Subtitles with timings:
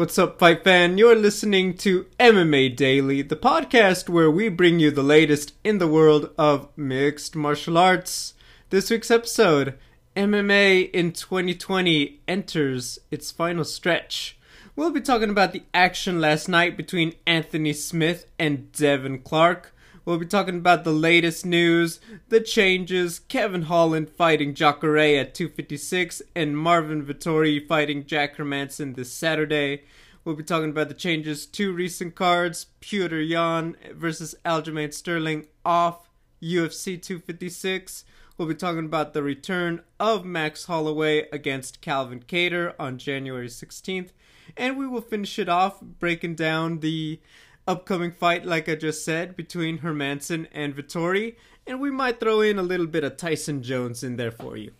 [0.00, 0.96] What's up, fight fan?
[0.96, 5.86] You're listening to MMA Daily, the podcast where we bring you the latest in the
[5.86, 8.32] world of mixed martial arts.
[8.70, 9.74] This week's episode
[10.16, 14.38] MMA in 2020 enters its final stretch.
[14.74, 19.74] We'll be talking about the action last night between Anthony Smith and Devin Clark.
[20.10, 22.00] We'll be talking about the latest news,
[22.30, 29.12] the changes, Kevin Holland fighting Jacare at 256, and Marvin Vettori fighting Jack Hermansson this
[29.12, 29.84] Saturday.
[30.24, 36.10] We'll be talking about the changes to recent cards, Petr Yan versus Aljamain Sterling off
[36.42, 38.04] UFC 256.
[38.36, 44.10] We'll be talking about the return of Max Holloway against Calvin Kattar on January 16th.
[44.56, 47.20] And we will finish it off breaking down the
[47.70, 51.36] upcoming fight, like I just said, between Hermansson and Vettori,
[51.68, 54.72] and we might throw in a little bit of Tyson Jones in there for you.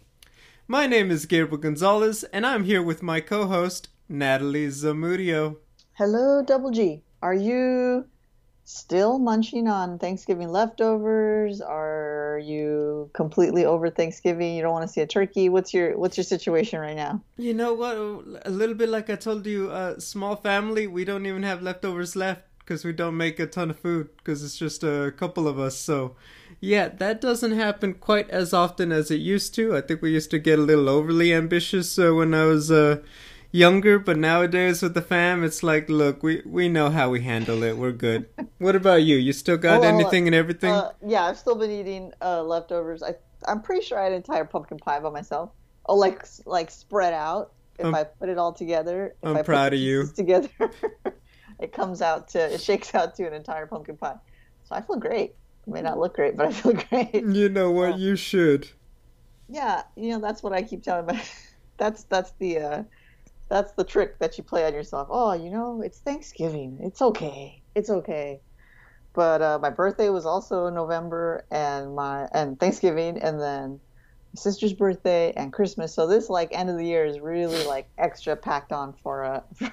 [0.66, 5.58] My name is Gabriel Gonzalez, and I'm here with my co host, Natalie Zamudio.
[5.92, 7.04] Hello, Double G.
[7.22, 8.06] Are you
[8.64, 11.60] still munching on Thanksgiving leftovers?
[11.60, 14.56] Are you completely over Thanksgiving?
[14.56, 15.48] You don't want to see a turkey?
[15.48, 17.22] What's your What's your situation right now?
[17.36, 17.96] You know what?
[18.44, 20.88] A little bit like I told you, uh, small family.
[20.88, 24.44] We don't even have leftovers left because we don't make a ton of food because
[24.44, 25.76] it's just a couple of us.
[25.76, 26.14] So,
[26.60, 29.76] yeah, that doesn't happen quite as often as it used to.
[29.76, 33.02] I think we used to get a little overly ambitious uh, when I was uh,
[33.50, 37.64] younger, but nowadays with the fam, it's like, look, we we know how we handle
[37.64, 37.76] it.
[37.76, 38.28] We're good.
[38.58, 39.16] what about you?
[39.16, 40.70] You still got anything and everything?
[40.70, 43.02] Uh, yeah, I've still been eating uh, leftovers.
[43.02, 43.16] I
[43.48, 45.50] I'm pretty sure I had an entire pumpkin pie by myself.
[45.86, 47.52] Oh, like like spread out.
[47.80, 50.06] If I'm, I put it all together, I'm proud of you.
[50.14, 50.50] Together.
[51.60, 54.16] it comes out to it shakes out to an entire pumpkin pie.
[54.64, 55.34] So I feel great.
[55.66, 57.14] It may not look great, but I feel great.
[57.14, 57.94] You know what?
[57.94, 58.68] Uh, you should.
[59.48, 61.22] Yeah, you know that's what I keep telling my.
[61.76, 62.82] that's that's the uh,
[63.48, 65.08] that's the trick that you play on yourself.
[65.10, 66.78] Oh, you know, it's Thanksgiving.
[66.80, 67.62] It's okay.
[67.74, 68.40] It's okay.
[69.12, 73.80] But uh, my birthday was also in November, and my and Thanksgiving, and then
[74.32, 75.92] my sister's birthday and Christmas.
[75.92, 79.44] So this like end of the year is really like extra packed on for a.
[79.56, 79.72] for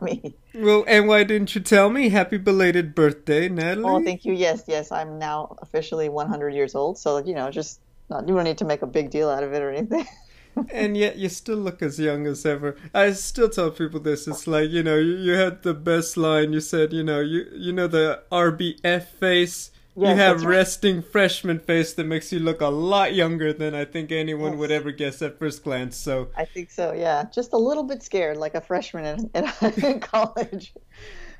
[0.00, 0.34] me.
[0.54, 2.08] Well, and why didn't you tell me?
[2.08, 3.84] Happy belated birthday, Natalie.
[3.88, 4.32] Oh, thank you.
[4.32, 4.90] Yes, yes.
[4.92, 6.98] I'm now officially 100 years old.
[6.98, 9.52] So, you know, just not, you don't need to make a big deal out of
[9.52, 10.06] it or anything.
[10.72, 12.76] and yet you still look as young as ever.
[12.92, 14.26] I still tell people this.
[14.26, 16.52] It's like, you know, you, you had the best line.
[16.52, 19.70] You said, you know, you you know the RBF face
[20.00, 21.04] Yes, you have resting right.
[21.04, 24.58] freshman face that makes you look a lot younger than I think anyone yes.
[24.58, 25.96] would ever guess at first glance.
[25.96, 26.92] So I think so.
[26.92, 29.52] Yeah, just a little bit scared, like a freshman in,
[29.82, 30.72] in, college.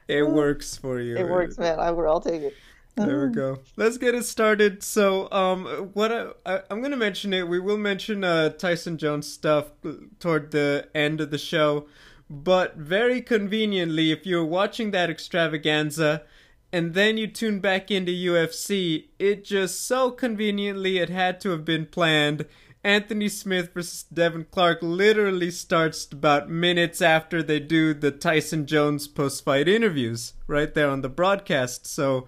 [0.09, 1.16] It works for you.
[1.16, 1.78] It works, man.
[1.78, 2.09] I will.
[2.09, 2.54] I'll take it.
[2.97, 3.60] There we go.
[3.76, 4.82] Let's get it started.
[4.82, 7.48] So, um, what I, I am going to mention it.
[7.48, 9.71] We will mention uh, Tyson Jones stuff
[10.19, 11.87] toward the end of the show,
[12.28, 16.25] but very conveniently, if you're watching that extravaganza
[16.72, 21.64] and then you tune back into UFC, it just so conveniently it had to have
[21.64, 22.47] been planned.
[22.82, 29.06] Anthony Smith versus Devin Clark literally starts about minutes after they do the Tyson Jones
[29.06, 31.86] post fight interviews, right there on the broadcast.
[31.86, 32.26] So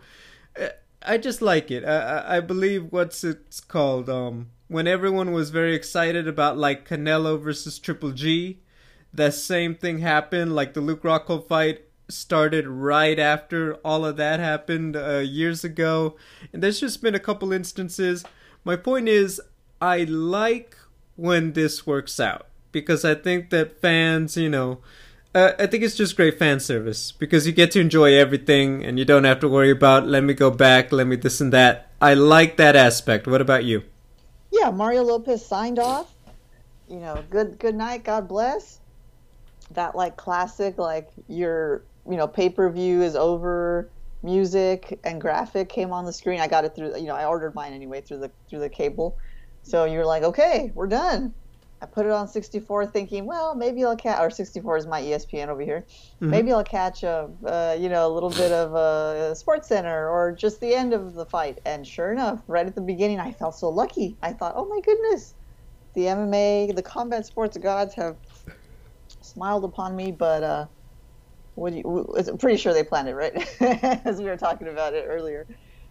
[0.56, 0.70] eh,
[1.02, 1.84] I just like it.
[1.84, 4.10] I, I believe what's it's called?
[4.10, 8.60] Um, when everyone was very excited about like Canelo versus Triple G,
[9.12, 10.54] the same thing happened.
[10.54, 16.16] Like the Luke Rockhold fight, started right after all of that happened uh, years ago.
[16.52, 18.24] And there's just been a couple instances.
[18.64, 19.40] My point is,
[19.80, 20.76] I like
[21.16, 24.78] when this works out because I think that fans, you know,
[25.34, 28.98] uh, I think it's just great fan service because you get to enjoy everything and
[28.98, 31.90] you don't have to worry about let me go back, let me this and that.
[32.00, 33.26] I like that aspect.
[33.26, 33.82] What about you?
[34.50, 36.12] Yeah, Mario Lopez signed off.
[36.88, 38.78] You know, good good night, God bless.
[39.70, 43.90] That like classic like you're you know pay per view is over
[44.22, 46.40] music and graphic came on the screen.
[46.40, 49.16] I got it through you know i ordered mine anyway through the through the cable.
[49.62, 51.34] So you're like okay we're done.
[51.80, 55.48] I put it on 64 thinking well maybe i'll catch or 64 is my espn
[55.48, 55.84] over here.
[55.88, 56.31] Mm-hmm.
[56.31, 60.32] maybe i'll catch a uh, you know a little bit of a sports center or
[60.32, 61.60] just the end of the fight.
[61.64, 64.16] And sure enough right at the beginning i felt so lucky.
[64.22, 65.34] I thought oh my goodness
[65.94, 68.16] the mma the combat sports gods have
[69.20, 70.12] smiled upon me.
[70.12, 70.66] But uh
[71.54, 73.34] what you, I'm pretty sure they planned it, right?
[74.06, 75.46] As we were talking about it earlier,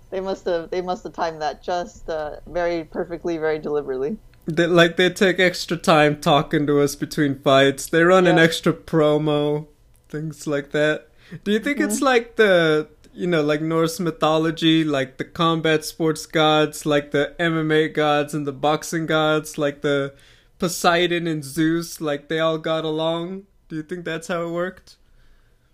[0.09, 4.17] they must have they must have timed that just uh, very perfectly, very deliberately.
[4.45, 7.87] They, like they take extra time talking to us between fights.
[7.87, 8.31] They run yeah.
[8.31, 9.67] an extra promo,
[10.09, 11.07] things like that.
[11.43, 11.89] Do you think mm-hmm.
[11.89, 17.35] it's like the you know like Norse mythology, like the combat sports gods, like the
[17.39, 20.13] MMA gods and the boxing gods, like the
[20.59, 23.43] Poseidon and Zeus, like they all got along?
[23.69, 24.97] Do you think that's how it worked?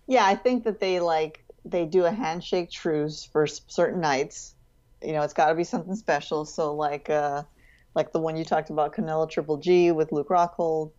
[0.08, 4.54] Yeah, I think that they like they do a handshake truce for certain nights.
[5.02, 6.46] You know, it's got to be something special.
[6.46, 7.44] So like uh
[7.94, 10.92] like the one you talked about, Canelo Triple G with Luke Rockhold.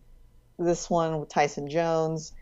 [0.58, 2.32] This one with Tyson Jones.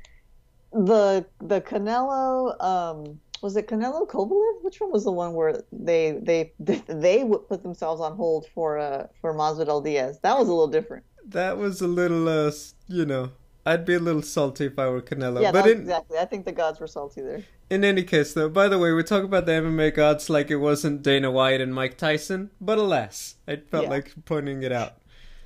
[0.73, 4.63] The the Canelo um was it Canelo Kovalev?
[4.63, 6.53] Which one was the one where they they
[6.87, 10.19] they put themselves on hold for uh for Masvidal Diaz?
[10.23, 11.05] That was a little different.
[11.25, 12.53] That was a little uh
[12.89, 13.31] you know
[13.69, 15.43] I'd be a little salty if I were Canelo.
[15.43, 16.19] Yeah, but in, exactly.
[16.19, 17.45] I think the gods were salty there.
[17.69, 20.57] In any case, though, by the way, we talk about the MMA gods like it
[20.57, 23.91] wasn't Dana White and Mike Tyson, but alas, I felt yeah.
[23.91, 24.95] like pointing it out.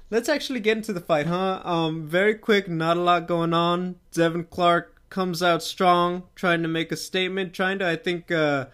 [0.09, 1.63] Let's actually get into the fight, huh?
[1.65, 3.97] Um, very quick, not a lot going on.
[4.13, 8.67] Devin Clark comes out strong, trying to make a statement, trying to, I think, uh,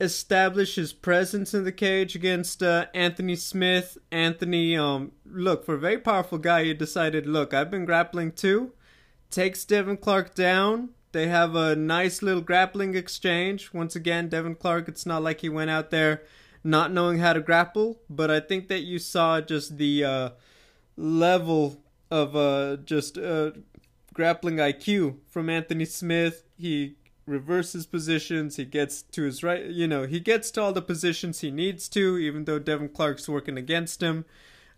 [0.00, 3.98] establish his presence in the cage against uh, Anthony Smith.
[4.12, 8.72] Anthony, um, look, for a very powerful guy, he decided, look, I've been grappling too.
[9.30, 10.90] Takes Devin Clark down.
[11.12, 13.72] They have a nice little grappling exchange.
[13.72, 16.22] Once again, Devin Clark, it's not like he went out there
[16.64, 20.30] not knowing how to grapple, but I think that you saw just the uh,
[20.96, 21.78] level
[22.10, 23.52] of uh, just uh,
[24.14, 26.42] grappling IQ from Anthony Smith.
[26.56, 28.56] He reverses positions.
[28.56, 31.88] He gets to his right, you know, he gets to all the positions he needs
[31.90, 34.24] to, even though Devin Clark's working against him.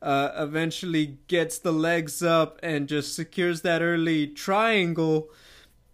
[0.02, 5.30] Uh, eventually gets the legs up and just secures that early triangle.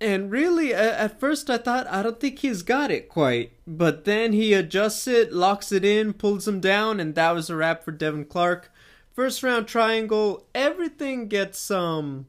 [0.00, 3.52] And really, at first I thought, I don't think he's got it quite.
[3.66, 7.54] But then he adjusts it, locks it in, pulls him down, and that was a
[7.56, 8.72] wrap for Devin Clark.
[9.14, 12.26] First round triangle, everything gets, um,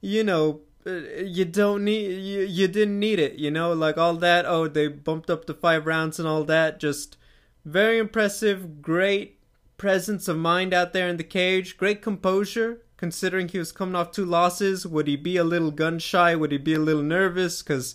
[0.00, 4.14] you know, uh, you don't need you, you didn't need it you know like all
[4.14, 7.18] that oh they bumped up to five rounds and all that just
[7.66, 9.38] very impressive great
[9.80, 11.78] presence of mind out there in the cage.
[11.78, 14.86] Great composure considering he was coming off two losses.
[14.86, 16.36] Would he be a little gun shy?
[16.36, 17.62] Would he be a little nervous?
[17.62, 17.94] Because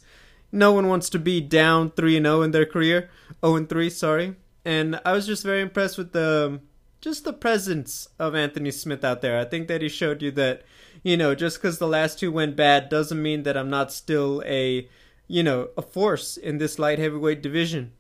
[0.52, 3.12] no one wants to be down 3 and 0 in their career.
[3.46, 4.36] 0 and 3 sorry.
[4.66, 6.60] And i was just very impressed with the
[7.02, 9.40] just the presence of anthony smith out there.
[9.40, 10.64] I think that he showed you that
[11.04, 14.42] you know, just because the last two went bad doesn't mean that I'm not still
[14.44, 14.90] a,
[15.28, 17.92] you know, a force in this light heavyweight division.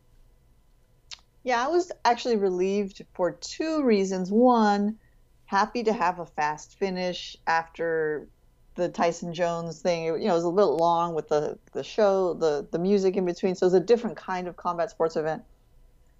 [1.45, 4.31] Yeah, I was actually relieved for two reasons.
[4.31, 4.97] One,
[5.45, 8.27] happy to have a fast finish after
[8.73, 10.05] the Tyson Jones thing.
[10.05, 13.25] You know, it was a little long with the the show, the the music in
[13.25, 13.53] between.
[13.53, 15.43] So it was a different kind of combat sports event.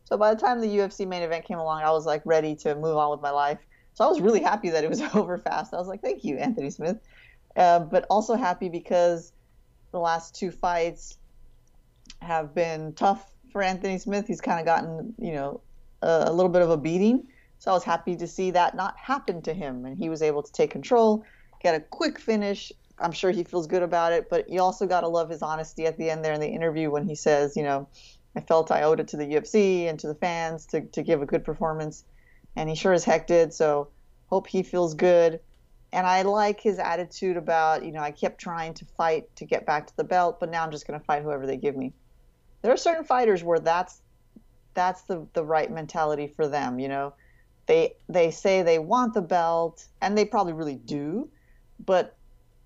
[0.04, 2.76] So by the time the UFC main event came along, I was like ready to
[2.76, 3.58] move on with my life.
[3.96, 5.74] So I was really happy that it was over fast.
[5.74, 6.98] I was like, thank you, Anthony Smith.
[7.56, 9.34] Uh, but also happy because
[9.92, 11.18] the last two fights
[12.22, 14.28] have been tough for Anthony Smith.
[14.28, 15.62] He's kind of gotten, you know,
[16.02, 17.26] a, a little bit of a beating.
[17.60, 19.86] So I was happy to see that not happen to him.
[19.86, 21.24] And he was able to take control,
[21.64, 22.74] get a quick finish.
[23.00, 24.30] I'm sure he feels good about it.
[24.30, 26.92] But you also got to love his honesty at the end there in the interview
[26.92, 27.88] when he says, you know,
[28.36, 31.22] I felt I owed it to the UFC and to the fans to, to give
[31.22, 32.04] a good performance
[32.58, 33.54] and he sure as heck did.
[33.54, 33.88] So
[34.28, 35.40] hope he feels good.
[35.94, 39.66] And I like his attitude about, you know, I kept trying to fight to get
[39.66, 41.94] back to the belt, but now I'm just going to fight whoever they give me.
[42.66, 44.02] There are certain fighters where that's
[44.74, 47.14] that's the the right mentality for them, you know.
[47.68, 51.30] They they say they want the belt and they probably really do,
[51.86, 52.18] but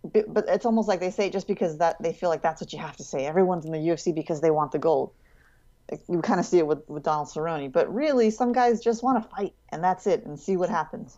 [0.03, 2.71] but it's almost like they say it just because that they feel like that's what
[2.71, 3.25] you have to say.
[3.25, 5.11] Everyone's in the UFC because they want the gold
[6.07, 9.23] you kind of see it with, with Donald Cerrone, but really some guys just want
[9.23, 11.17] to fight and that's it and see what happens.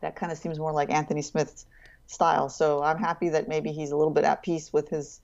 [0.00, 1.66] That kind of seems more like Anthony Smith's
[2.06, 2.48] style.
[2.48, 5.20] So I'm happy that maybe he's a little bit at peace with his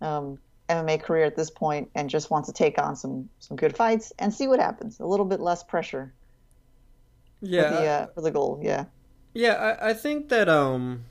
[0.00, 0.38] um,
[0.70, 4.12] MMA career at this point and just wants to take on some some good fights
[4.18, 5.00] and see what happens.
[5.00, 6.12] A little bit less pressure.
[7.40, 7.62] Yeah.
[7.62, 8.60] For the, uh, for the goal.
[8.62, 8.84] Yeah.
[9.32, 11.04] Yeah, I, I think that um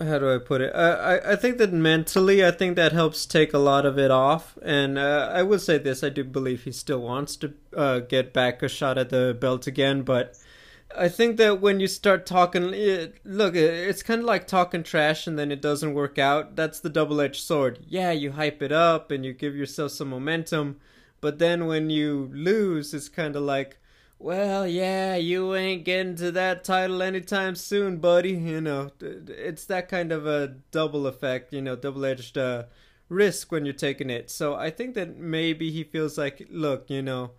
[0.00, 0.74] how do I put it?
[0.74, 4.58] I, I think that mentally, I think that helps take a lot of it off.
[4.62, 8.32] And uh, I will say this: I do believe he still wants to uh, get
[8.32, 10.02] back a shot at the belt again.
[10.02, 10.36] But
[10.96, 15.26] I think that when you start talking, it, look, it's kind of like talking trash,
[15.26, 16.56] and then it doesn't work out.
[16.56, 17.80] That's the double-edged sword.
[17.86, 20.80] Yeah, you hype it up and you give yourself some momentum,
[21.20, 23.78] but then when you lose, it's kind of like
[24.22, 28.30] well, yeah, you ain't getting to that title anytime soon, buddy.
[28.30, 32.64] You know, it's that kind of a double effect, you know, double edged uh,
[33.08, 34.30] risk when you're taking it.
[34.30, 37.32] So I think that maybe he feels like, look, you know,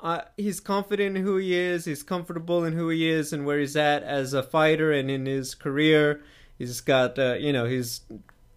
[0.00, 3.58] uh, he's confident in who he is, he's comfortable in who he is and where
[3.58, 6.22] he's at as a fighter and in his career.
[6.58, 8.00] He's got, uh, you know, he's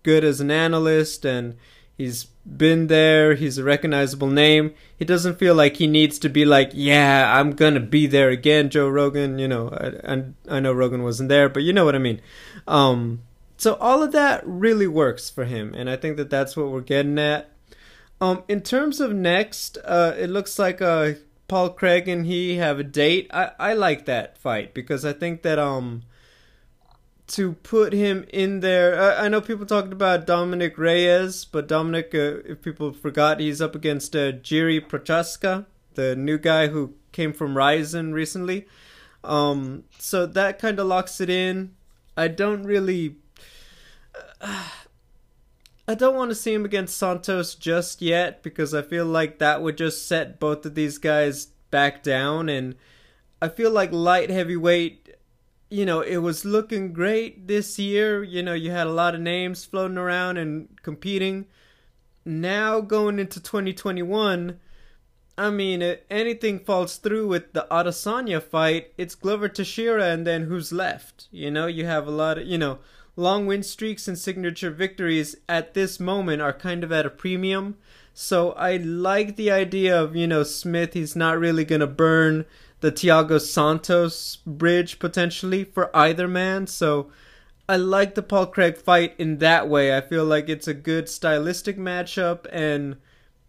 [0.03, 1.55] good as an analyst and
[1.99, 3.35] He's been there.
[3.35, 4.73] He's a recognizable name.
[4.97, 8.69] He doesn't feel like he needs to be like, yeah, I'm gonna be there again,
[8.69, 9.37] Joe Rogan.
[9.37, 12.21] You know, and I, I, know Rogan wasn't there, but you know what I mean.
[12.69, 13.23] Um,
[13.57, 16.79] so all of that really works for him, and I think that that's what we're
[16.79, 17.51] getting at.
[18.21, 21.15] Um, in terms of next, uh, it looks like uh,
[21.49, 23.29] Paul Craig and he have a date.
[23.33, 26.03] I I like that fight because I think that um
[27.29, 28.99] to put him in there.
[28.99, 33.61] I, I know people talked about Dominic Reyes, but Dominic, uh, if people forgot, he's
[33.61, 38.67] up against uh, Jiri Prochazka, the new guy who came from Rizin recently.
[39.23, 41.75] Um, so that kind of locks it in.
[42.17, 43.17] I don't really.
[45.89, 49.63] I don't want to see him against Santos just yet because I feel like that
[49.63, 52.47] would just set both of these guys back down.
[52.47, 52.75] And
[53.41, 55.09] I feel like light heavyweight,
[55.71, 58.23] you know, it was looking great this year.
[58.23, 61.47] You know, you had a lot of names floating around and competing.
[62.23, 64.59] Now going into 2021,
[65.39, 70.43] I mean, if anything falls through with the Adesanya fight, it's Glover Teixeira and then
[70.43, 71.27] who's left?
[71.31, 72.77] You know, you have a lot of, you know,
[73.19, 77.77] long win streaks and signature victories at this moment are kind of at a premium.
[78.13, 82.45] So I like the idea of, you know, Smith, he's not really going to burn
[82.79, 86.65] the Thiago Santos bridge potentially for either man.
[86.67, 87.11] So
[87.67, 89.95] I like the Paul Craig fight in that way.
[89.95, 92.95] I feel like it's a good stylistic matchup and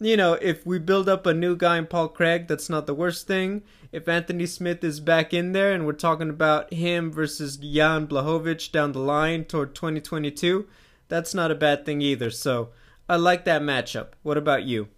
[0.00, 2.94] you know, if we build up a new guy in Paul Craig, that's not the
[2.94, 7.56] worst thing if Anthony Smith is back in there and we're talking about him versus
[7.56, 10.66] Jan Blachowicz down the line toward 2022,
[11.08, 12.30] that's not a bad thing either.
[12.30, 12.68] So
[13.08, 14.08] I like that matchup.
[14.22, 14.88] What about you?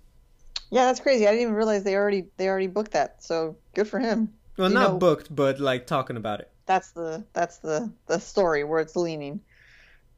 [0.71, 1.27] Yeah, that's crazy.
[1.27, 3.23] I didn't even realize they already they already booked that.
[3.23, 4.33] So good for him.
[4.59, 6.51] Well, You not know- booked, but like talking about it.
[6.67, 9.41] That's the that's the the story where it's leaning.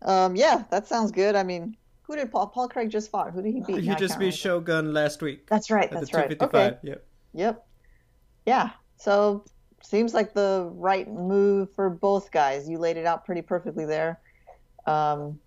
[0.02, 1.34] Um, yeah, that sounds good.
[1.34, 3.32] I mean, who did Paul Paul Craig just fought?
[3.32, 3.84] Who did he beat?
[3.84, 4.34] He just beat.
[4.34, 5.90] Shogun last week That's right.
[5.90, 6.30] That's right.
[6.30, 6.72] 255.
[6.72, 6.78] Okay.
[6.82, 7.06] Yep.
[7.34, 7.66] Yep.
[8.46, 8.70] Yeah.
[8.96, 9.44] So
[9.82, 12.68] seems like the right move for both guys.
[12.68, 14.20] You laid it out pretty perfectly there.
[14.86, 15.38] Um,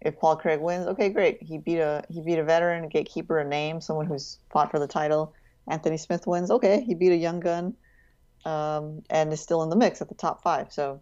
[0.00, 1.42] if Paul Craig wins, okay, great.
[1.42, 4.78] He beat a he beat a veteran, a gatekeeper, a name, someone who's fought for
[4.78, 5.34] the title.
[5.66, 6.82] Anthony Smith wins, okay.
[6.82, 7.74] He beat a young gun,
[8.44, 10.70] um, and is still in the mix at the top five.
[10.70, 11.00] So,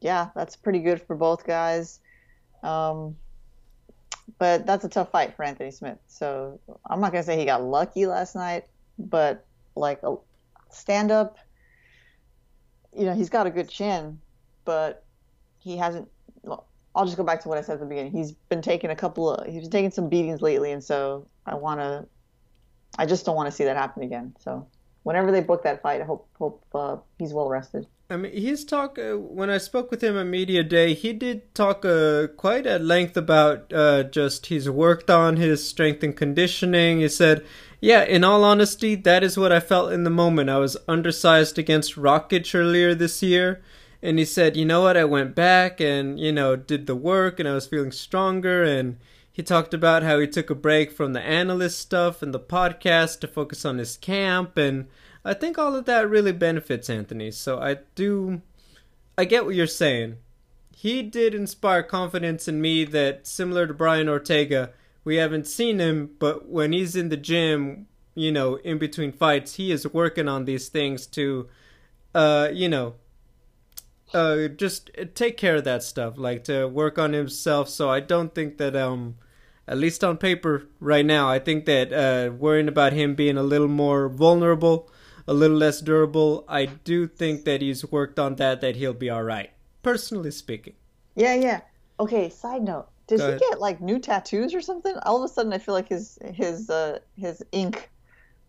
[0.00, 1.98] yeah, that's pretty good for both guys.
[2.62, 3.16] Um,
[4.38, 5.98] but that's a tough fight for Anthony Smith.
[6.06, 8.64] So I'm not gonna say he got lucky last night,
[8.98, 10.16] but like a
[10.70, 11.38] stand up,
[12.96, 14.20] you know, he's got a good chin,
[14.64, 15.04] but
[15.58, 16.08] he hasn't.
[16.42, 18.12] Well, I'll just go back to what I said at the beginning.
[18.12, 21.54] He's been taking a couple of, he's been taking some beatings lately, and so I
[21.54, 22.06] want to,
[22.98, 24.34] I just don't want to see that happen again.
[24.40, 24.66] So
[25.02, 27.86] whenever they book that fight, I hope hope uh, he's well rested.
[28.08, 28.98] I mean, he's talk.
[28.98, 32.80] Uh, when I spoke with him at media day, he did talk uh, quite at
[32.80, 37.00] length about uh, just he's worked on his strength and conditioning.
[37.00, 37.44] He said,
[37.80, 40.50] "Yeah, in all honesty, that is what I felt in the moment.
[40.50, 43.60] I was undersized against Rakic earlier this year."
[44.00, 44.96] And he said, "You know what?
[44.96, 48.98] I went back and you know did the work, and I was feeling stronger." And
[49.32, 53.18] he talked about how he took a break from the analyst stuff and the podcast
[53.20, 54.86] to focus on his camp and.
[55.26, 57.32] I think all of that really benefits Anthony.
[57.32, 58.42] So I do
[59.18, 60.18] I get what you're saying.
[60.70, 64.70] He did inspire confidence in me that similar to Brian Ortega,
[65.04, 69.54] we haven't seen him, but when he's in the gym, you know, in between fights,
[69.54, 71.48] he is working on these things to
[72.14, 72.94] uh, you know,
[74.14, 77.68] uh just take care of that stuff, like to work on himself.
[77.68, 79.16] So I don't think that um
[79.66, 83.42] at least on paper right now, I think that uh worrying about him being a
[83.42, 84.88] little more vulnerable
[85.26, 86.44] a little less durable.
[86.48, 89.50] I do think that he's worked on that, that he'll be all right.
[89.82, 90.74] Personally speaking.
[91.14, 91.60] Yeah, yeah.
[91.98, 92.28] Okay.
[92.28, 93.42] Side note: Does Go he ahead.
[93.50, 94.94] get like new tattoos or something?
[95.04, 97.90] All of a sudden, I feel like his his uh his ink.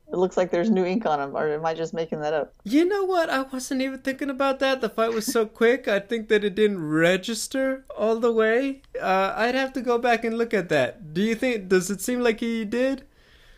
[0.09, 2.53] It looks like there's new ink on him, or am I just making that up?
[2.63, 3.29] You know what?
[3.29, 4.79] I wasn't even thinking about that.
[4.79, 5.89] The fight was so quick.
[5.89, 8.83] I think that it didn't register all the way.
[9.01, 11.13] Uh, I'd have to go back and look at that.
[11.13, 11.67] Do you think?
[11.67, 13.03] Does it seem like he did?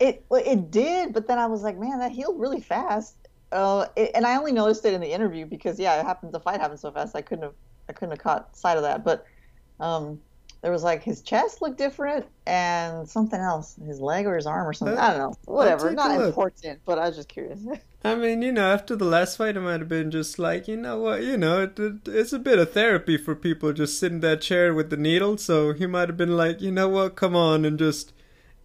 [0.00, 3.16] It well, it did, but then I was like, man, that healed really fast.
[3.52, 6.32] Uh, it, and I only noticed it in the interview because yeah, it happened.
[6.32, 7.14] The fight happened so fast.
[7.14, 7.54] I couldn't have
[7.88, 9.04] I couldn't have caught sight of that.
[9.04, 9.26] But
[9.78, 10.20] um,
[10.62, 14.66] there was like his chest looked different and something else, his leg or his arm
[14.66, 14.96] or something.
[14.96, 15.34] Uh, I don't know.
[15.46, 15.90] Whatever.
[15.90, 17.60] Not important, but I was just curious.
[18.04, 20.76] I mean, you know, after the last fight, it might have been just like, you
[20.76, 24.12] know what, you know, it, it, it's a bit of therapy for people just sit
[24.12, 25.36] in that chair with the needle.
[25.36, 28.12] So he might have been like, you know what, come on and just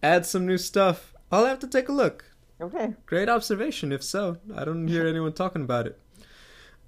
[0.02, 1.14] add some new stuff.
[1.30, 2.24] I'll have to take a look.
[2.60, 2.94] okay.
[3.06, 3.92] Great observation.
[3.92, 5.98] If so, I don't hear anyone talking about it.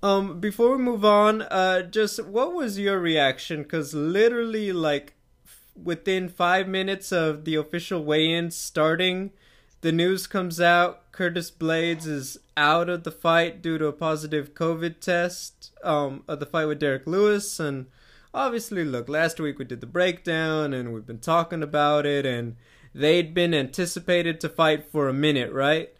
[0.02, 3.62] Um, before we move on, uh, just what was your reaction?
[3.64, 5.14] Because literally, like
[5.45, 9.33] f- within five minutes of the official weigh-in starting,
[9.80, 11.11] the news comes out.
[11.11, 15.73] Curtis Blaydes is out of the fight due to a positive COVID test.
[15.83, 17.87] Um, of the fight with Derrick Lewis, and
[18.33, 22.54] obviously, look, last week we did the breakdown and we've been talking about it, and
[22.95, 25.90] they'd been anticipated to fight for a minute, right?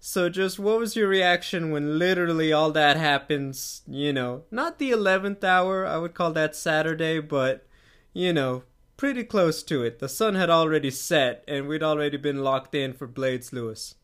[0.00, 3.82] So, just what was your reaction when literally all that happens?
[3.86, 7.66] You know, not the 11th hour, I would call that Saturday, but,
[8.12, 8.62] you know,
[8.96, 9.98] pretty close to it.
[9.98, 13.94] The sun had already set, and we'd already been locked in for Blaydes Lewis.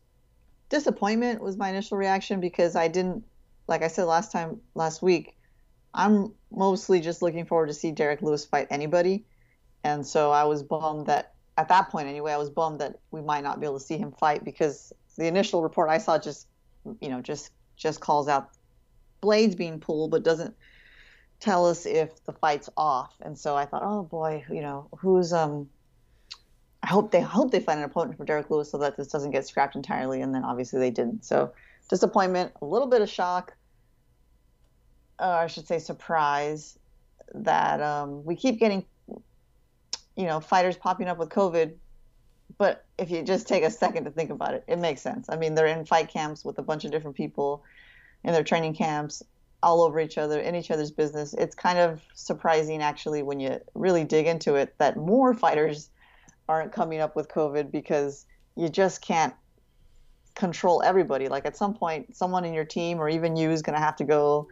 [0.69, 3.23] Disappointment was my initial reaction because I didn't,
[3.67, 5.37] like I said last time, last week,
[5.93, 9.25] I'm mostly just looking forward to see Derrick Lewis fight anybody.
[9.83, 13.21] And so I was bummed that, at that point anyway, I was bummed that we
[13.21, 16.47] might not be able to see him fight because the initial report I saw just,
[16.99, 18.49] you know, just just calls out
[19.21, 20.55] Blaydes being pulled, but doesn't
[21.39, 23.13] tell us if the fight's off.
[23.21, 25.69] And so I thought, oh boy, you know, who's um.
[26.83, 29.31] I hope they hope they find an opponent for Derrick Lewis so that this doesn't
[29.31, 30.21] get scrapped entirely.
[30.21, 31.25] And then obviously they didn't.
[31.25, 31.51] So
[31.89, 33.55] disappointment, a little bit of shock.
[35.17, 36.77] Uh, I should say surprise
[37.33, 38.85] that um, we keep getting,
[40.15, 41.73] you know, fighters popping up with COVID
[42.57, 45.27] but if you just take a second to think about it, it makes sense.
[45.29, 47.63] I mean, they're in fight camps with a bunch of different people
[48.23, 49.23] in their training camps,
[49.61, 51.33] all over each other, in each other's business.
[51.33, 55.89] It's kind of surprising, actually, when you really dig into it, that more fighters
[56.47, 59.33] aren't coming up with COVID because you just can't
[60.35, 61.27] control everybody.
[61.27, 63.95] Like at some point, someone in your team or even you is going to have
[63.97, 64.47] to go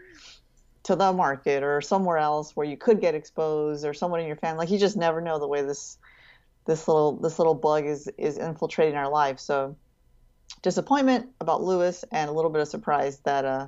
[0.83, 4.35] to the market or somewhere else where you could get exposed or someone in your
[4.35, 4.59] family.
[4.59, 5.97] Like you just never know the way this
[6.65, 9.43] this little this little bug is is infiltrating our lives.
[9.43, 9.75] So
[10.61, 13.67] disappointment about Lewis and a little bit of surprise that uh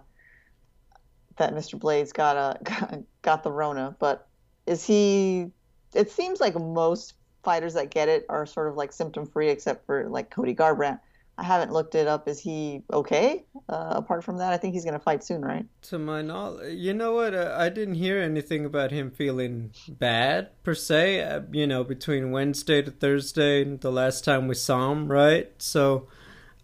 [1.38, 1.80] that Mr.
[1.80, 3.96] Blaydes got uh got the Rona.
[4.00, 4.28] But
[4.66, 5.52] is he?
[5.94, 9.86] It seems like most fighters that get it are sort of like symptom free, except
[9.86, 11.00] for like Cody Garbrandt.
[11.38, 12.28] I haven't looked it up.
[12.28, 13.44] Is he okay?
[13.68, 15.66] Uh, apart from that, I think he's going to fight soon, right?
[15.84, 17.34] To my knowledge, you know what?
[17.34, 21.22] Uh, I didn't hear anything about him feeling bad per se.
[21.22, 25.52] Uh, you know, between Wednesday to Thursday, the last time we saw him, right?
[25.58, 26.08] So,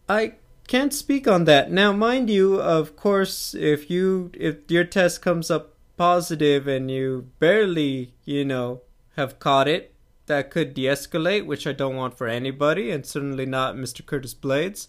[0.08, 0.34] I
[0.68, 1.72] can't speak on that.
[1.72, 7.28] Now, mind you, of course, if you if your test comes up positive and you
[7.40, 8.82] barely, you know,
[9.16, 9.91] have caught it,
[10.32, 14.06] that could de-escalate, which I don't want for anybody, and certainly not Mr.
[14.06, 14.88] Curtis Blaydes.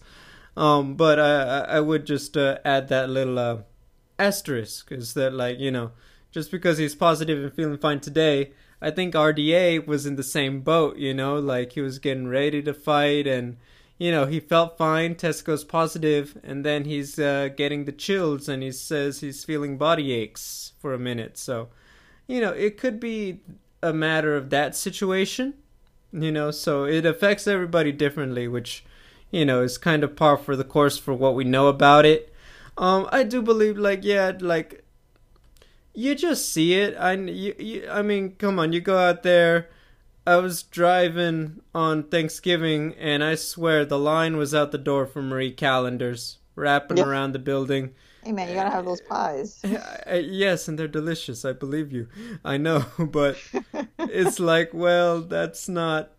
[0.55, 3.57] Um, but I, I would just uh, add that little uh,
[4.17, 5.91] asterisk, is that like you know,
[6.31, 10.61] just because he's positive and feeling fine today, I think RDA was in the same
[10.61, 10.95] boat.
[10.95, 13.57] You know, like he was getting ready to fight, and
[13.97, 15.15] you know he felt fine.
[15.15, 19.77] Test goes positive, and then he's uh, getting the chills, and he says he's feeling
[19.77, 21.37] body aches for a minute.
[21.37, 21.67] So,
[22.27, 23.41] you know, it could be
[23.83, 25.53] a matter of that situation,
[26.11, 28.85] you know, so it affects everybody differently, which,
[29.29, 32.33] you know, is kind of par for the course for what we know about it.
[32.77, 34.83] Um, I do believe, like, yeah, like,
[35.93, 36.95] you just see it.
[36.97, 39.69] I, you, you, I mean, come on, you go out there.
[40.25, 45.21] I was driving on Thanksgiving, and I swear the line was out the door for
[45.21, 47.05] Marie Callender's, wrapping yep.
[47.05, 47.93] around the building.
[48.23, 49.61] Hey man, you gotta have those pies.
[50.05, 51.45] Uh, yes, and they're delicious.
[51.45, 52.07] I believe you.
[52.43, 53.37] I know, but
[53.97, 56.11] it's like, well, that's not.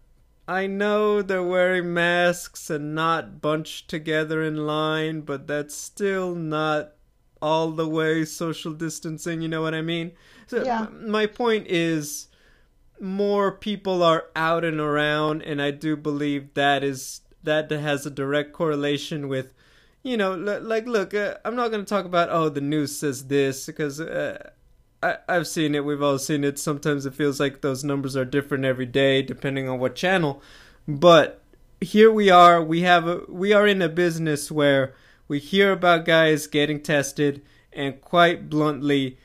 [0.49, 6.93] I know they're wearing masks and not bunched together in line, but that's still not
[7.41, 9.43] all the way social distancing.
[9.43, 10.13] You know what I mean?
[10.47, 10.89] So yeah.
[10.91, 12.29] my point is,
[13.01, 18.11] more people are out and around, and I do believe that is that has a
[18.11, 19.55] direct correlation with
[20.05, 23.27] you know, like, look, uh, I'm not going to talk about, oh, the news says
[23.27, 24.51] this, because uh,
[25.03, 25.85] I, I've seen it.
[25.85, 26.59] We've all seen it.
[26.59, 30.43] Sometimes it feels like those numbers are different every day, depending on what channel.
[30.87, 31.43] But
[31.81, 32.63] here we are.
[32.63, 34.95] We have a, we are in a business where
[35.27, 39.19] we hear about guys getting tested, and quite bluntly,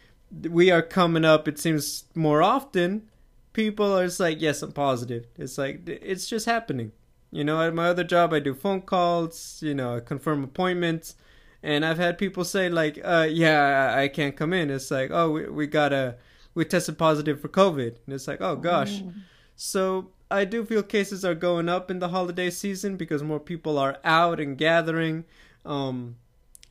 [0.49, 1.47] we are coming up.
[1.47, 3.09] It seems more often.
[3.51, 5.25] People are just like, yes, I'm positive.
[5.37, 6.93] It's like it's just happening.
[7.31, 11.15] You know, at my other job, I do phone calls, you know, I confirm appointments.
[11.61, 14.69] And I've had people say, like, uh, yeah, I, I can't come in.
[14.69, 16.15] It's like, oh, we, we got a,
[16.55, 17.97] we tested positive for COVID.
[18.05, 19.01] And it's like, oh, gosh.
[19.01, 19.13] Mm.
[19.55, 23.77] So I do feel cases are going up in the holiday season because more people
[23.77, 25.25] are out and gathering.
[25.65, 26.15] Um,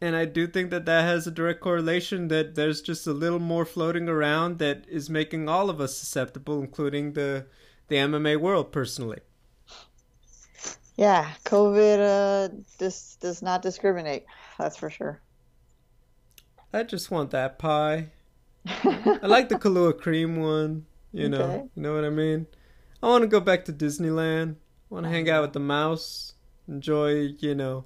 [0.01, 3.41] and I do think that that has a direct correlation that there's just a little
[3.41, 7.47] more floating around that is making all of us susceptible, including the
[7.89, 9.19] the MMA world personally.
[10.99, 14.27] Yeah, COVID uh, this does not discriminate.
[14.59, 15.21] That's for sure.
[16.73, 18.09] I just want that pie.
[18.67, 20.87] I like the Kahlua cream one.
[21.13, 21.69] You know, okay.
[21.77, 22.49] you know what I mean.
[23.01, 24.57] I want to go back to Disneyland.
[24.91, 26.35] I want to hang out with the mouse,
[26.67, 27.85] enjoy, you know,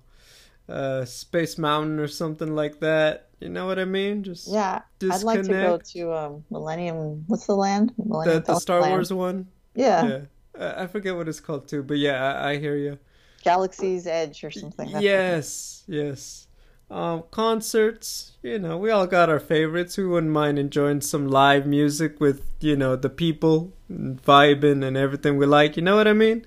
[0.66, 3.28] uh, Space Mountain or something like that.
[3.40, 4.22] You know what I mean?
[4.22, 7.24] Just Yeah, I'd like to go to um, Millennium.
[7.26, 7.92] What's the land?
[7.98, 8.92] Millennium the the Star land.
[8.92, 9.48] Wars one.
[9.74, 10.20] Yeah, Yeah,
[10.58, 12.98] I forget what it's called too, but yeah, I, I hear you.
[13.42, 14.92] Galaxy's Edge or something.
[14.92, 16.46] That's Yes, yes.
[16.90, 19.94] Um, concerts, you know, we all got our favorites.
[19.94, 24.94] Who wouldn't mind enjoying some live music with, you know, the people and vibing and
[24.96, 25.76] everything we like?
[25.76, 26.44] You know what I mean?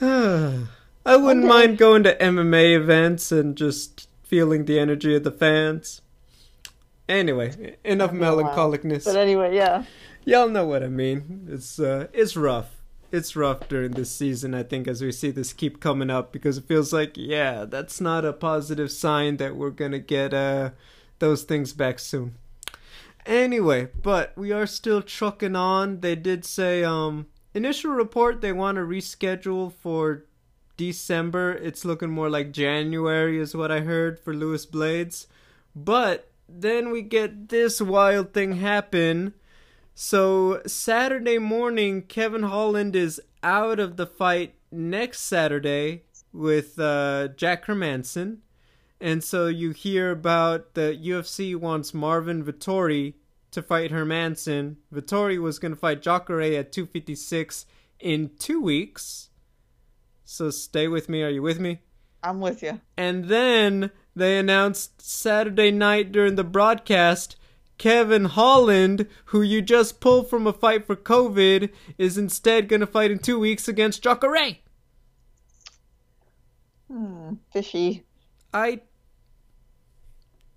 [0.00, 1.48] I wouldn't day.
[1.48, 6.02] mind going to MMA events and just feeling the energy of the fans.
[7.08, 8.54] Anyway, enough That'd be a while.
[8.56, 9.04] melancholicness.
[9.04, 9.84] But anyway, yeah.
[10.24, 11.48] Y'all know what I mean.
[11.50, 12.77] It's uh, it's rough.
[13.10, 14.54] It's rough during this season.
[14.54, 18.00] I think as we see this keep coming up because it feels like yeah, that's
[18.00, 20.70] not a positive sign that we're gonna get uh
[21.18, 22.36] those things back soon.
[23.24, 26.00] Anyway, but we are still trucking on.
[26.00, 30.24] They did say um initial report they want to reschedule for
[30.76, 31.52] December.
[31.52, 35.26] It's looking more like January is what I heard for Lewis Blaydes.
[35.74, 39.34] But then we get this wild thing happen.
[40.00, 47.66] So Saturday morning, Kevin Holland is out of the fight next Saturday with uh, Jack
[47.66, 48.36] Hermansson.
[49.00, 53.14] And so you hear about the UFC wants Marvin Vettori
[53.50, 54.76] to fight Hermansson.
[54.94, 57.66] Vettori was going to fight Jacare at 256
[57.98, 59.30] in two weeks.
[60.24, 61.24] So stay with me.
[61.24, 61.80] Are you with me?
[62.22, 62.80] I'm with you.
[62.96, 67.34] And then they announced Saturday night during the broadcast
[67.78, 72.86] Kevin Holland, who you just pulled from a fight for COVID, is instead going to
[72.86, 74.58] fight in two weeks against Jacare.
[76.90, 78.04] Hmm, fishy.
[78.52, 78.80] I.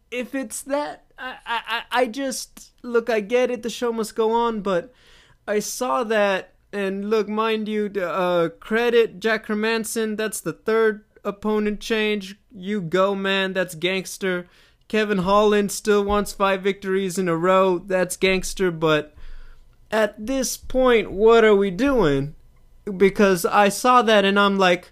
[0.10, 2.72] If it's that, I, I, I just.
[2.84, 4.92] Look, I get it, the show must go on, but
[5.48, 11.80] I saw that, and look, mind you, uh, credit Jack Hermansson, that's the third opponent
[11.80, 12.38] change.
[12.52, 14.48] You go, man, that's gangster.
[14.92, 19.16] Kevin Holland still wants five victories in a row, that's gangster, but
[19.90, 22.36] at this point, what are we doing?
[22.98, 24.92] Because I saw that and I'm like,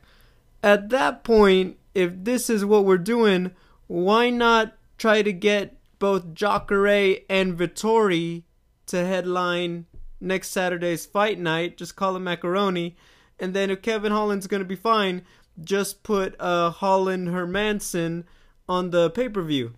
[0.63, 3.51] at that point, if this is what we're doing,
[3.87, 8.43] why not try to get both Jacare and Vettori
[8.85, 9.85] to headline
[10.21, 11.75] next Saturday's fight night?
[11.75, 12.95] Just call it macaroni.
[13.37, 15.23] And then if Kevin Holland's going to be fine,
[15.61, 18.23] just put uh, Holland Hermansson
[18.69, 19.73] on the pay per view.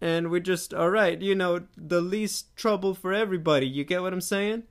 [0.00, 3.66] And we're just, alright, you know, the least trouble for everybody.
[3.66, 4.62] You get what I'm saying?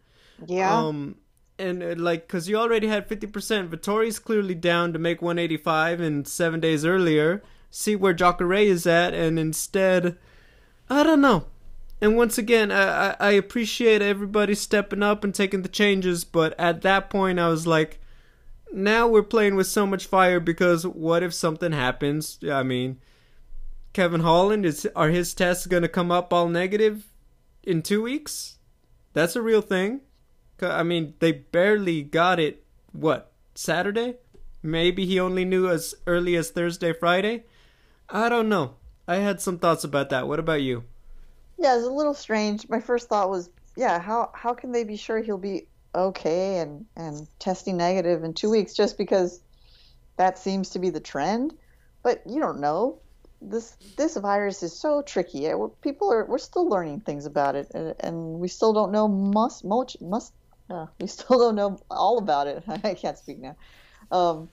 [0.46, 0.74] Yeah.
[0.74, 1.18] Um,
[1.60, 3.72] and uh, like, cause you already had fifty percent.
[3.72, 8.54] Vettori's clearly down to make one eighty five, and seven days earlier, see where Jacare
[8.54, 10.18] is at, and instead,
[10.90, 11.48] I don't know.
[12.00, 16.58] And once again, I, I I appreciate everybody stepping up and taking the changes, but
[16.60, 18.00] at that point, I was like,
[18.72, 22.38] now we're playing with so much fire because what if something happens?
[22.50, 23.00] I mean,
[23.94, 27.12] Kevin Holland is are his tests gonna come up all negative
[27.64, 28.58] in two weeks?
[29.14, 30.02] That's a real thing.
[30.62, 32.64] I mean, they barely got it.
[32.92, 34.18] What Saturday?
[34.64, 37.46] Maybe he only knew as early as Thursday, Friday.
[38.10, 38.76] I don't know.
[39.08, 40.28] I had some thoughts about that.
[40.28, 40.84] What about you?
[41.58, 42.68] Yeah, it's a little strange.
[42.70, 46.86] My first thought was, yeah, how how can they be sure he'll be okay and
[46.96, 49.42] and testing negative in two weeks just because
[50.18, 51.56] that seems to be the trend?
[52.04, 53.00] But you don't know.
[53.42, 55.50] This this virus is so tricky.
[55.82, 59.64] People are we're still learning things about it, and, and we still don't know much
[59.64, 60.34] much must.
[60.70, 62.64] Uh, we still don't know all about it.
[62.84, 63.56] I can't speak now.
[64.12, 64.50] Um,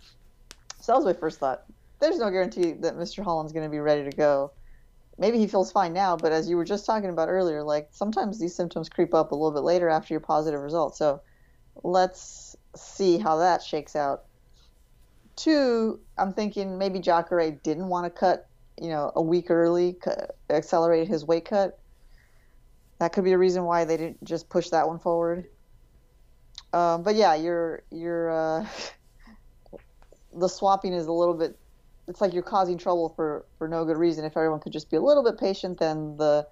[0.81, 1.64] so that was my first thought.
[2.01, 3.25] There's no guarantee that Mr.
[3.25, 4.53] Holland's going to be ready to go
[5.18, 8.38] maybe he feels fine now, but as you were just talking about earlier, like sometimes
[8.38, 10.97] these symptoms creep up a little bit later after your positive result.
[10.97, 11.20] So
[11.83, 14.25] let's see how that shakes out.
[15.37, 18.49] Two, I'm thinking maybe Jacare didn't want to cut,
[18.81, 20.11] you know, a week early, cu-
[20.51, 21.79] accelerate his weight cut.
[22.99, 25.47] That could be a reason why they didn't just push that one forward.
[26.73, 28.67] Um, but yeah, you're you're uh,
[30.37, 31.59] the swapping is a little bit
[32.07, 34.25] it's like you're causing trouble for for no good reason.
[34.25, 36.47] If everyone could just be a little bit patient, then the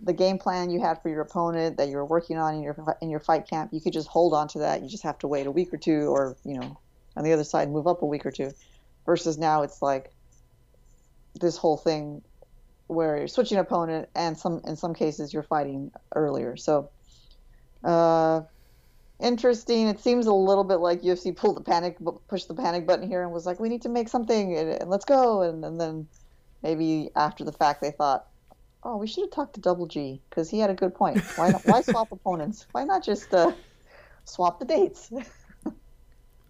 [0.00, 2.76] the game plan you had for your opponent that you were working on in your
[3.00, 4.82] in your fight camp, you could just hold on to that.
[4.82, 6.78] You just have to wait a week or two, or you know,
[7.16, 8.52] on the other side, move up a week or two.
[9.06, 10.12] Versus now, it's like
[11.40, 12.22] this whole thing
[12.86, 16.56] where you're switching opponent, and some in some cases you're fighting earlier.
[16.56, 16.90] So,
[17.84, 18.42] uh,
[19.20, 19.88] interesting.
[19.88, 21.96] It seems a little bit like UFC pulled the panic,
[22.28, 24.90] pushed the panic button here, and was like, "We need to make something, and, and
[24.90, 26.08] let's go." And, and then
[26.62, 28.26] maybe after the fact, they thought,
[28.82, 31.22] "Oh, we should have talked to Double G because he had a good point.
[31.36, 32.66] Why not, why swap opponents?
[32.72, 33.52] Why not just uh,
[34.24, 35.10] swap the dates?"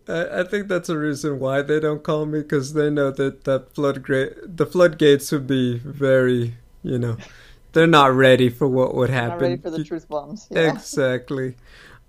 [0.08, 3.44] I, I think that's a reason why they don't call me because they know that
[3.44, 7.16] that floodgate the floodgates would be very you know
[7.72, 9.30] they're not ready for what would happen.
[9.30, 10.46] Not ready for the truth bombs.
[10.50, 10.72] Yeah.
[10.72, 11.56] Exactly.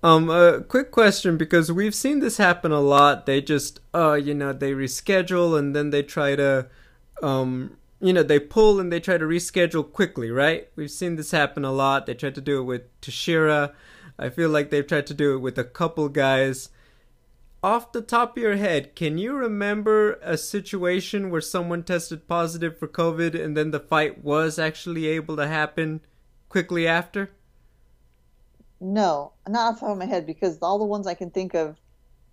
[0.03, 3.25] Um, a quick question because we've seen this happen a lot.
[3.25, 6.67] They just, uh, you know, they reschedule and then they try to,
[7.21, 10.67] um, you know, they pull and they try to reschedule quickly, right?
[10.75, 12.06] We've seen this happen a lot.
[12.06, 13.73] They tried to do it with Toshira.
[14.19, 16.67] I feel like they've tried to do it with a couple guys.
[17.63, 22.78] Off the top of your head, can you remember a situation where someone tested positive
[22.78, 26.02] for COVID and then the fight was actually able to happen
[26.49, 27.32] quickly after?
[28.82, 31.56] No, not off the top of my head because all the ones I can think
[31.56, 31.78] of,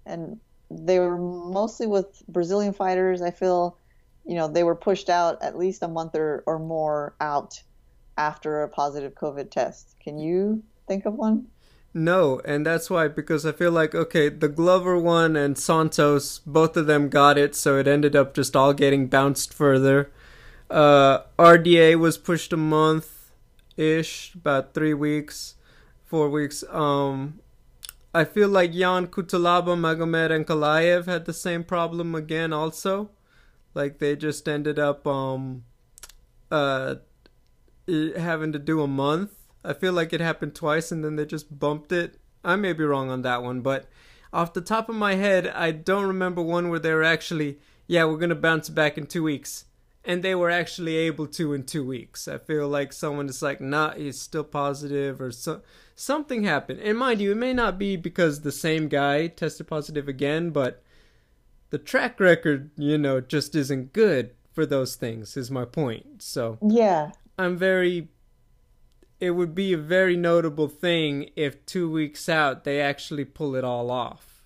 [0.04, 3.22] and they were mostly with Brazilian fighters.
[3.22, 3.78] I feel,
[4.26, 7.62] you know, they were pushed out at least a month or, or more out
[8.18, 9.94] after a positive COVID test.
[10.00, 11.46] Can you think of one?
[11.92, 16.76] No, and that's why because I feel like okay, the Glover one and Santos, both
[16.76, 20.10] of them got it, so it ended up just all getting bounced further.
[20.70, 23.32] Uh, RDA was pushed a month
[23.76, 25.56] ish, about three weeks
[26.10, 26.64] four weeks.
[26.70, 27.38] Um,
[28.12, 32.52] I feel like Ion Cutelaba, Magomed, Ankalaev had the same problem again.
[32.52, 33.10] Also,
[33.74, 35.62] like they just ended up um,
[36.50, 36.96] uh,
[37.86, 39.30] having to do a month.
[39.64, 42.18] I feel like it happened twice, and then they just bumped it.
[42.44, 43.86] I may be wrong on that one, but
[44.32, 48.04] off the top of my head, I don't remember one where they were actually, yeah,
[48.04, 49.64] we're gonna bounce back in two weeks
[50.04, 52.26] and they were actually able to in two weeks.
[52.26, 55.62] I feel like someone is like, nah, he's still positive, or so,
[55.94, 56.80] something happened.
[56.80, 60.82] And mind you, it may not be because the same guy tested positive again, but
[61.70, 66.22] the track record, you know, just isn't good for those things, is my point.
[66.22, 67.12] So, yeah.
[67.38, 68.08] I'm very.
[69.20, 73.64] It would be a very notable thing if two weeks out they actually pull it
[73.64, 74.42] all off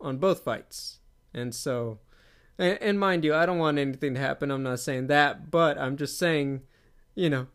[0.00, 0.98] on both fights.
[1.32, 1.98] And so
[2.58, 4.50] and, and mind you, I don't want anything to happen.
[4.50, 6.62] I'm not saying that, but I'm just saying,
[7.14, 7.46] you know,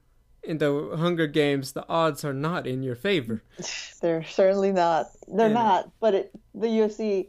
[0.44, 3.44] in the Hunger Games, the odds are not in your favor.
[4.02, 5.08] They're certainly not.
[5.28, 5.92] They're and, not.
[6.00, 7.28] But it, the UFC,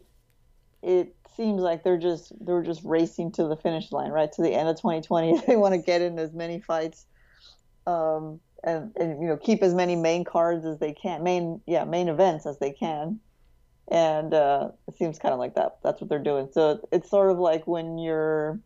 [0.83, 4.53] it seems like they're just they're just racing to the finish line, right to the
[4.53, 5.43] end of 2020.
[5.47, 7.07] They want to get in as many fights,
[7.87, 11.85] um, and and you know keep as many main cards as they can, main yeah
[11.85, 13.21] main events as they can
[13.91, 15.79] and uh, it seems kind of like that.
[15.83, 16.49] That's what they're doing.
[16.53, 18.61] So it's sort of like when you're,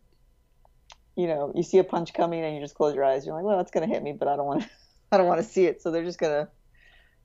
[1.15, 3.25] you know, you see a punch coming and you just close your eyes.
[3.25, 4.69] You're like, well, it's gonna hit me, but I don't want to.
[5.11, 5.81] I don't want to see it.
[5.81, 6.49] So they're just gonna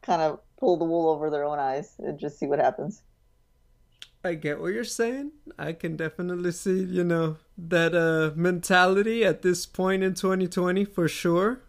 [0.02, 3.02] kind of pull the wool over their own eyes and just see what happens.
[4.22, 5.32] I get what you're saying.
[5.58, 11.08] I can definitely see, you know, that uh, mentality at this point in 2020 for
[11.08, 11.62] sure.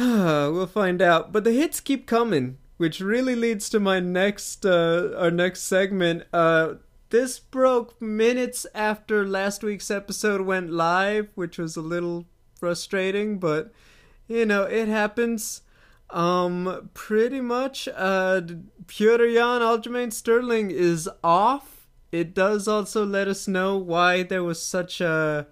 [0.52, 1.32] we'll find out.
[1.32, 6.22] But the hits keep coming which really leads to my next uh, our next segment.
[6.32, 6.76] Uh,
[7.10, 12.24] this broke minutes after last week's episode went live, which was a little
[12.58, 13.70] frustrating, but
[14.28, 15.60] you know it happens.
[16.08, 18.40] Um, pretty much, uh,
[18.86, 21.86] Petr Yan Aljamain Sterling is off.
[22.10, 25.46] It does also let us know why there was such a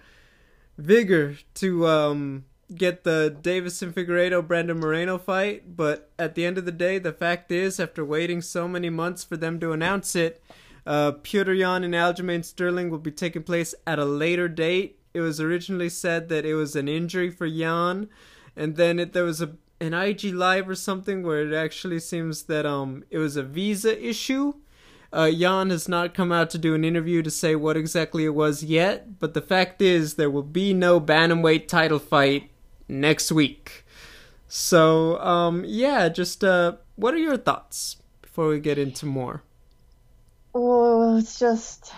[0.78, 6.64] vigor to um get the Deiveson Figueiredo Brandon Moreno fight, but at the end of
[6.64, 10.42] the day, the fact is, after waiting so many months for them to announce it,
[10.86, 14.98] uh, Petr Yan and Aljamain Sterling will be taking place at a later date.
[15.14, 18.08] It was originally said that it was an injury for Yan,
[18.56, 22.44] and then it, there was a an IG live or something where it actually seems
[22.44, 24.52] that um it was a visa issue.
[25.10, 28.34] Uh, Yan has not come out to do an interview to say what exactly it
[28.34, 32.50] was yet, but the fact is there will be no bantamweight title fight
[32.88, 33.84] next week.
[34.48, 39.42] So, um, yeah, just uh, what are your thoughts before we get into more?
[40.54, 41.92] Oh, it's just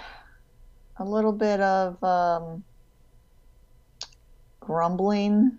[0.97, 2.65] a little bit of um,
[4.59, 5.59] grumbling,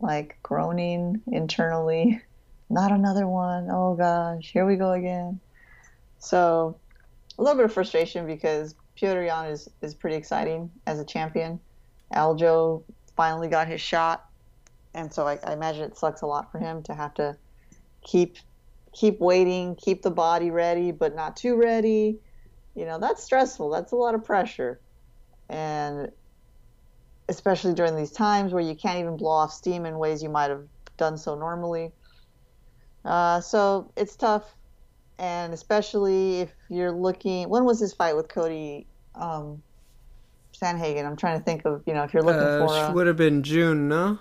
[0.00, 2.22] like groaning internally.
[2.70, 3.68] Not another one.
[3.70, 5.40] Oh gosh, here we go again.
[6.18, 6.76] So,
[7.38, 11.60] a little bit of frustration because Petr Yan is, is pretty exciting as a champion.
[12.12, 12.82] Aljo
[13.16, 14.27] finally got his shot
[14.94, 17.36] and so I, I imagine it sucks a lot for him to have to
[18.02, 18.36] keep
[18.92, 22.18] keep waiting, keep the body ready, but not too ready.
[22.74, 23.70] You know, that's stressful.
[23.70, 24.80] That's a lot of pressure.
[25.48, 26.10] And
[27.28, 30.50] especially during these times where you can't even blow off steam in ways you might
[30.50, 30.64] have
[30.96, 31.92] done so normally.
[33.04, 34.44] Uh, so it's tough.
[35.18, 39.62] And especially if you're looking, when was his fight with Cody um,
[40.54, 41.04] Sandhagen?
[41.04, 42.90] I'm trying to think of, you know, if you're looking uh, for.
[42.90, 44.18] A, would have been June, no?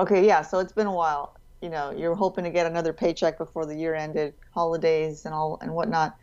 [0.00, 0.42] Okay, yeah.
[0.42, 1.36] So it's been a while.
[1.60, 5.58] You know, you're hoping to get another paycheck before the year ended, holidays and all
[5.60, 6.16] and whatnot.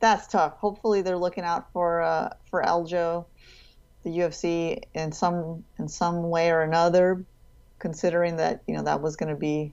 [0.00, 0.54] that's tough.
[0.58, 3.26] Hopefully, they're looking out for uh, for Aljo,
[4.04, 7.24] the UFC, in some in some way or another,
[7.78, 9.72] considering that you know that was going to be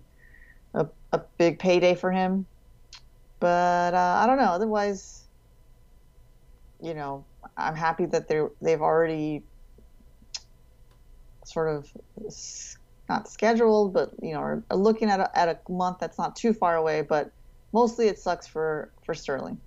[0.73, 2.45] a, a big payday for him.
[3.39, 4.51] But uh, I don't know.
[4.51, 5.23] Otherwise,
[6.81, 7.25] you know,
[7.57, 9.43] I'm happy that they're they've already
[11.45, 11.91] sort of
[13.09, 16.53] not scheduled, but you know, are looking at a, at a month that's not too
[16.53, 17.01] far away.
[17.01, 17.31] But
[17.71, 19.59] mostly, it sucks for for Sterling.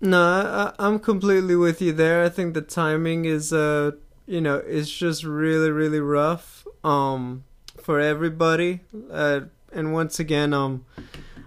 [0.00, 2.24] No, I, I'm completely with you there.
[2.24, 3.92] I think the timing is, uh,
[4.26, 7.44] you know, it's just really, really rough, um,
[7.80, 8.80] for everybody.
[9.10, 10.84] Uh, and once again, um,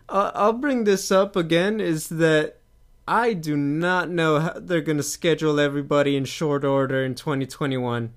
[0.10, 1.80] I'll bring this up again.
[1.80, 2.58] Is that
[3.08, 8.14] I do not know how they're gonna schedule everybody in short order in 2021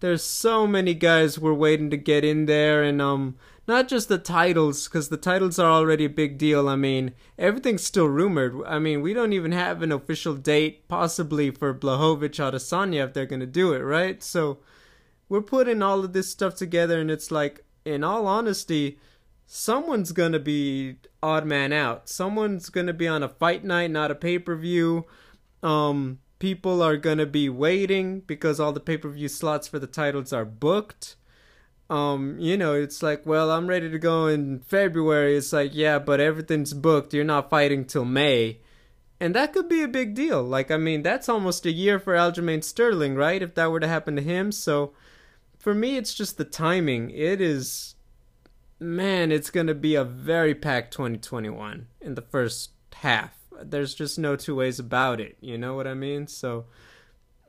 [0.00, 4.18] there's so many guys we're waiting to get in there and um not just the
[4.18, 8.60] titles because the titles are already a big deal i mean everything's still rumored.
[8.66, 13.26] I mean we don't even have an official date possibly for Blachowicz Adesanya if they're
[13.26, 14.22] going to do it right?
[14.22, 14.58] So
[15.28, 18.98] we're putting all of this stuff together and it's like in all honesty
[19.46, 22.08] someone's going to be odd man out.
[22.08, 25.06] Someone's going to be on a fight night not a pay-per-view.
[25.62, 30.32] Um people are going to be waiting because all the pay-per-view slots for the titles
[30.32, 31.16] are booked.
[31.90, 35.36] Um you know it's like well i'm ready to go in february.
[35.36, 37.14] It's like yeah but everything's booked.
[37.14, 38.58] You're not fighting till may.
[39.18, 40.42] And that could be a big deal.
[40.42, 43.42] Like i mean that's almost a year for aljamain sterling right?
[43.42, 44.52] If that were to happen to him.
[44.52, 44.92] So
[45.58, 47.08] for me it's just the timing.
[47.10, 47.94] It is
[48.78, 54.18] man it's going to be a very packed 2021 in the first half there's just
[54.18, 55.36] no two ways about it.
[55.40, 56.26] You know what I mean?
[56.26, 56.66] So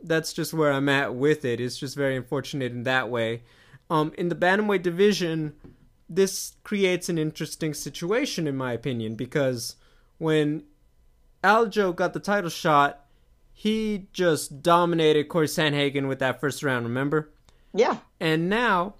[0.01, 1.59] that's just where I'm at with it.
[1.59, 3.43] It's just very unfortunate in that way.
[3.89, 5.53] Um, in the bantamweight division,
[6.07, 9.75] this creates an interesting situation, in my opinion, because
[10.17, 10.63] when
[11.43, 13.05] Aljo got the title shot,
[13.51, 16.85] he just dominated Corey Sandhagen with that first round.
[16.85, 17.29] Remember?
[17.73, 17.97] Yeah.
[18.19, 18.95] And now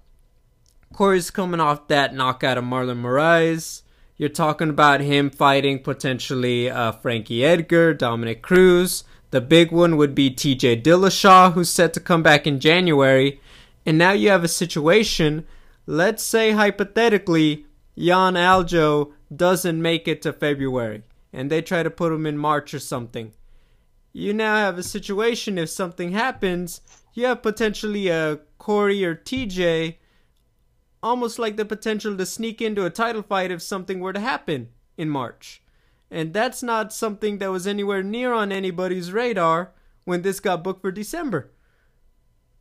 [0.92, 3.82] Corey's coming off that knockout of Marlon Moraes.
[4.20, 9.02] You're talking about him fighting potentially uh, Frankie Edgar, Dominick Cruz.
[9.30, 13.40] The big one would be TJ Dillashaw, who's set to come back in January.
[13.86, 15.46] And now you have a situation,
[15.86, 21.02] let's say hypothetically, Yan Aljo doesn't make it to February
[21.32, 23.32] and they try to put him in March or something.
[24.12, 26.82] You now have a situation if something happens,
[27.14, 29.96] you have potentially a Corey or TJ
[31.02, 34.68] almost like the potential to sneak into a title fight if something were to happen
[34.96, 35.62] in March.
[36.10, 39.72] And that's not something that was anywhere near on anybody's radar
[40.04, 41.52] when this got booked for December.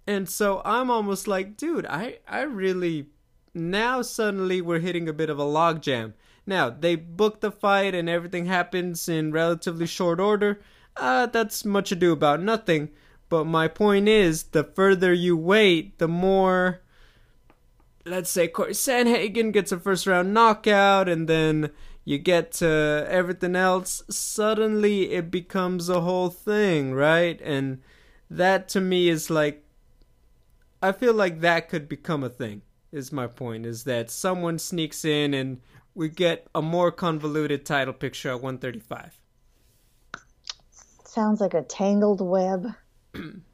[0.05, 3.07] And so I'm almost like, dude, I, I really
[3.53, 6.13] now suddenly we're hitting a bit of a logjam.
[6.45, 10.61] Now they booked the fight and everything happens in relatively short order.
[10.95, 12.89] Uh, that's much ado about nothing.
[13.29, 16.81] But my point is, the further you wait, the more
[18.09, 21.71] let's say Corey Sandhagen gets a first round knockout and then
[22.03, 27.39] you get to everything else, suddenly it becomes a whole thing, right?
[27.41, 27.81] And
[28.29, 29.63] that to me is like,
[30.81, 35.05] I feel like that could become a thing, is my point, is that someone sneaks
[35.05, 35.61] in and
[35.93, 39.19] we get a more convoluted title picture at 135.
[41.05, 42.67] Sounds like a tangled web.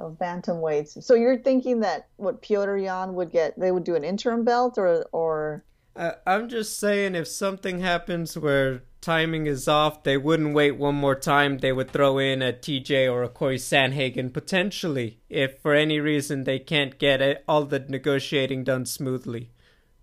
[0.00, 1.02] of bantamweights.
[1.02, 4.78] So you're thinking that what Petr Yan would get, they would do an interim belt,
[4.78, 5.64] or or.
[5.94, 10.94] Uh, I'm just saying, if something happens where timing is off, they wouldn't wait one
[10.94, 11.58] more time.
[11.58, 16.44] They would throw in a TJ or a Corey Sandhagen potentially, if for any reason
[16.44, 19.50] they can't get it, all the negotiating done smoothly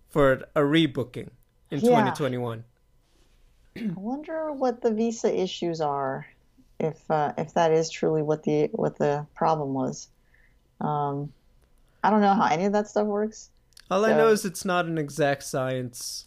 [0.08, 1.30] for a rebooking
[1.70, 2.10] in yeah.
[2.10, 2.64] 2021.
[3.76, 6.26] I wonder what the visa issues are
[6.80, 10.08] if uh, if that is truly what the what the problem was.
[10.80, 11.32] Um,
[12.02, 13.50] I don't know how any of that stuff works.
[13.90, 14.10] All so.
[14.10, 16.26] I know is it's not an exact science.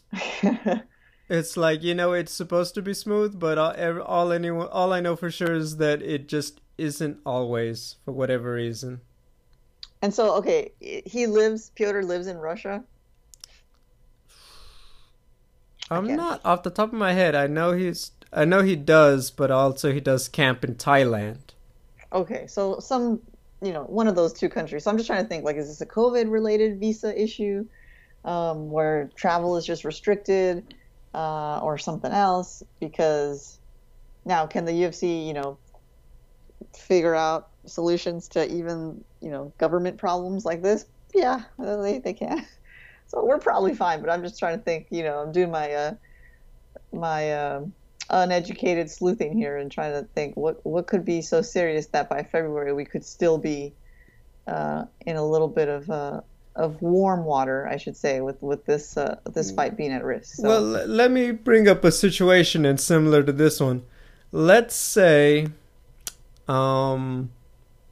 [1.30, 5.00] it's like you know it's supposed to be smooth, but all, all anyone all I
[5.00, 9.02] know for sure is that it just isn't always for whatever reason.
[10.02, 11.72] And so, okay, he lives.
[11.76, 12.84] Pyotr lives in Russia.
[15.92, 17.36] I'm not off the top of my head.
[17.36, 21.40] I know he's I know he does, but also he does camp in Thailand.
[22.14, 23.22] Okay, so some,
[23.62, 24.84] you know, one of those two countries.
[24.84, 27.66] So I'm just trying to think, like, is this a COVID-related visa issue,
[28.26, 30.74] um, where travel is just restricted,
[31.14, 32.64] uh, or something else?
[32.80, 33.60] Because
[34.26, 35.58] now, can the UFC, you know,
[36.74, 40.86] figure out solutions to even, you know, government problems like this?
[41.14, 42.46] Yeah, they they can.
[43.08, 44.00] So we're probably fine.
[44.00, 44.88] But I'm just trying to think.
[44.90, 45.96] You know, I'm doing my uh,
[46.94, 47.34] my.
[47.34, 47.66] Uh,
[48.12, 52.22] uneducated sleuthing here and trying to think what what could be so serious that by
[52.24, 53.74] February we could still be
[54.48, 56.22] uh, in a little bit of uh,
[56.56, 60.36] of warm water, I should say, with with this uh, this fight being at risk.
[60.36, 60.48] So.
[60.48, 63.84] Well, let me bring up a situation and similar to this one.
[64.32, 65.48] Let's say,
[66.48, 67.32] um,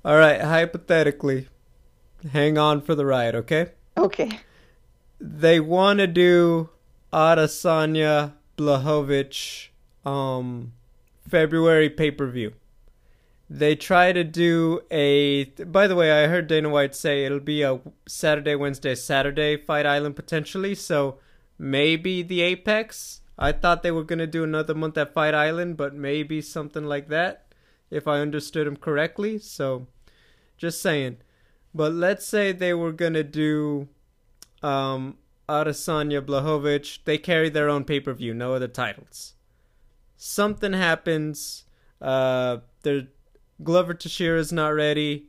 [0.06, 1.48] all right, hypothetically,
[2.32, 3.72] hang on for the ride, okay?
[3.98, 4.40] okay.
[5.20, 6.70] They want to do
[7.12, 9.68] Adesanya Blachowicz,
[10.06, 10.74] um,
[11.28, 12.54] February pay per view.
[13.50, 15.46] They try to do a.
[15.46, 19.86] By the way, I heard Dana White say it'll be a Saturday, Wednesday, Saturday Fight
[19.88, 20.76] Island potentially.
[20.76, 21.18] So
[21.58, 23.22] maybe the Apex.
[23.42, 27.08] I thought they were gonna do another month at Fight Island, but maybe something like
[27.08, 27.54] that,
[27.90, 29.40] if I understood him correctly.
[29.40, 29.88] So,
[30.58, 31.18] just saying.
[31.74, 33.88] But let's say they were gonna do,
[34.62, 37.00] um, Adesanya Blachowicz.
[37.06, 39.36] They carry their own pay per view, no other titles.
[40.22, 41.64] Something happens.
[42.02, 43.08] Uh, they're
[43.64, 45.28] Glover Teixeira's not ready.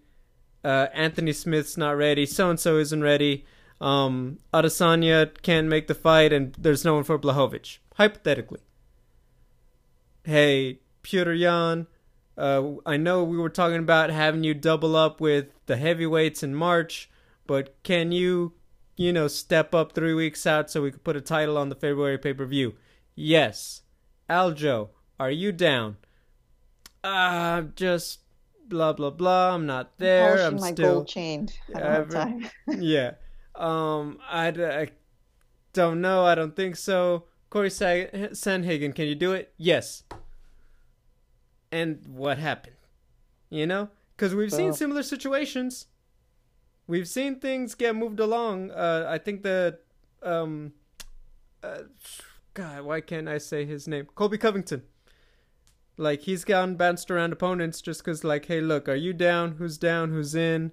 [0.65, 2.27] Uh, Anthony Smith's not ready.
[2.27, 3.45] So and so isn't ready.
[3.81, 7.79] Um, Adesanya can't make the fight, and there's no one for Blachowicz.
[7.95, 8.59] Hypothetically.
[10.25, 11.87] Hey, Petr Yan,
[12.37, 16.55] uh, I know we were talking about having you double up with the heavyweights in
[16.55, 17.09] March,
[17.47, 18.55] but can you,
[18.97, 21.77] you know, step up three weeks out so we could put a title on the
[21.77, 22.75] February pay per view?
[23.15, 23.83] Yes.
[24.31, 25.97] Aljo, are you down?
[27.03, 28.21] uh, just
[28.69, 29.55] blah blah blah.
[29.55, 30.37] I'm not there.
[30.37, 31.49] Polishing I'm my still gold chain.
[31.75, 32.51] I don't have time.
[32.79, 33.13] yeah.
[33.57, 34.89] Um, I, I
[35.73, 36.25] don't know.
[36.25, 37.25] I don't think so.
[37.51, 39.53] Corey Sa- Sandhagen, can you do it?
[39.57, 40.05] Yes.
[41.73, 42.77] And what happened?
[43.51, 45.87] You know, because we've seen similar situations.
[46.87, 48.71] We've seen things get moved along.
[48.71, 49.79] Uh, I think the,
[50.23, 50.73] um,
[51.63, 51.83] uh,
[52.61, 54.07] God, why can't I say his name?
[54.15, 54.83] Colby Covington.
[55.97, 59.53] Like he's gotten bounced around opponents just because, like, hey, look, are you down?
[59.53, 60.11] Who's down?
[60.11, 60.73] Who's in?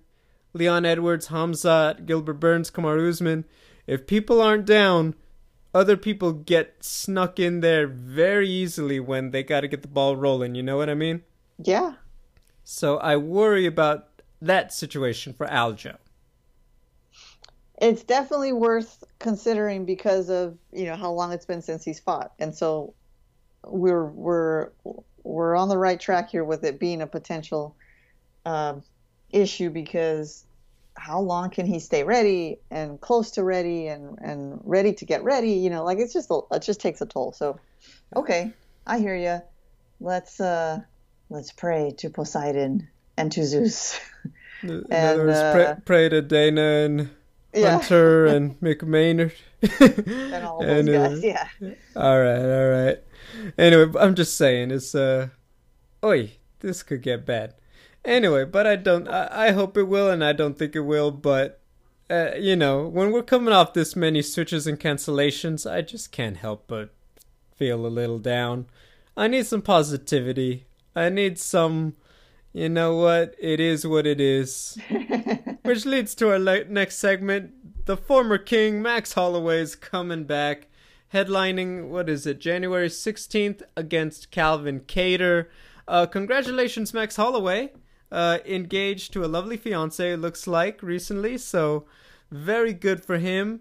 [0.52, 3.46] Leon Edwards, Hamzat, Gilbert Burns, Kamaru Usman.
[3.88, 5.16] If people aren't down,
[5.74, 10.18] other people get snuck in there very easily when they got to get the ball
[10.18, 10.56] rolling.
[10.56, 11.24] You know what I mean?
[11.58, 11.94] Yeah.
[12.66, 15.96] So I worry about that situation for Aljo.
[17.80, 22.34] It's definitely worth considering because of, you know, how long it's been since he's fought.
[22.40, 22.94] And so
[23.64, 24.70] we're we're
[25.24, 27.76] we're on the right track here with it being a potential
[28.46, 28.84] um,
[29.30, 30.46] issue because
[30.96, 35.24] how long can he stay ready and close to ready and and ready to get
[35.24, 35.52] ready?
[35.52, 37.34] You know like it's just a, it just takes a toll.
[37.34, 37.60] So
[38.16, 38.54] okay
[38.88, 39.42] i hear you
[40.00, 40.80] let's uh
[41.30, 44.00] let's pray to poseidon and to zeus.
[44.64, 47.10] In And, other words, uh, pray, pray to Dana and
[47.58, 49.34] yeah Hunter and Mick Maynard.
[49.62, 51.48] And all those And, uh, guys yeah
[51.96, 52.98] All right, all right.
[53.58, 55.30] Anyway, I'm just saying it's uh,
[56.04, 57.56] oi, this could get bad.
[58.06, 59.08] Anyway, but I don't.
[59.08, 61.12] I, I hope it will, and I don't think it will.
[61.12, 61.60] But
[62.10, 66.38] uh, you know, when we're coming off this many switches and cancellations, I just can't
[66.38, 66.94] help but
[67.56, 68.68] feel a little down.
[69.18, 70.66] I need some positivity.
[70.96, 71.96] I need some.
[72.54, 73.36] You know what?
[73.40, 74.78] It is what it is.
[75.68, 77.86] Which leads to our next segment.
[77.88, 80.68] The former king, Max Holloway, is coming back,
[81.14, 85.48] headlining, what is it, January 16th against Calvin Kattar.
[85.86, 87.74] Uh, congratulations, Max Holloway.
[88.10, 91.86] Uh, engaged to a lovely fiance, looks like, recently, so
[92.32, 93.60] very good for him.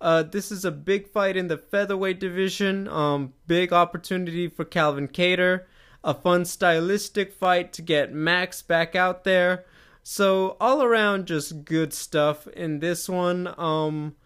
[0.00, 2.86] Uh, this is a big fight in the featherweight division.
[2.86, 5.64] Um, big opportunity for Calvin Kattar.
[6.04, 9.64] A fun stylistic fight to get Max back out there.
[10.10, 13.46] So all around, just good stuff in this one.
[13.58, 14.16] Um,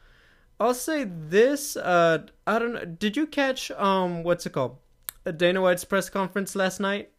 [0.61, 1.77] I'll say this.
[1.77, 2.85] Uh, I don't know.
[2.85, 4.77] Did you catch um, what's it called?
[5.37, 7.11] Dana White's press conference last night.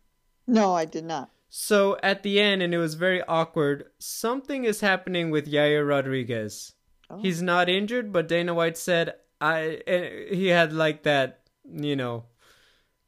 [0.47, 3.87] no i did not So at the end, and it was very awkward.
[3.99, 6.71] Something is happening with Yair Rodriguez.
[7.09, 7.19] Oh.
[7.19, 9.81] He's not injured, but Dana White said I.
[9.85, 12.23] eh, He had like that, you know,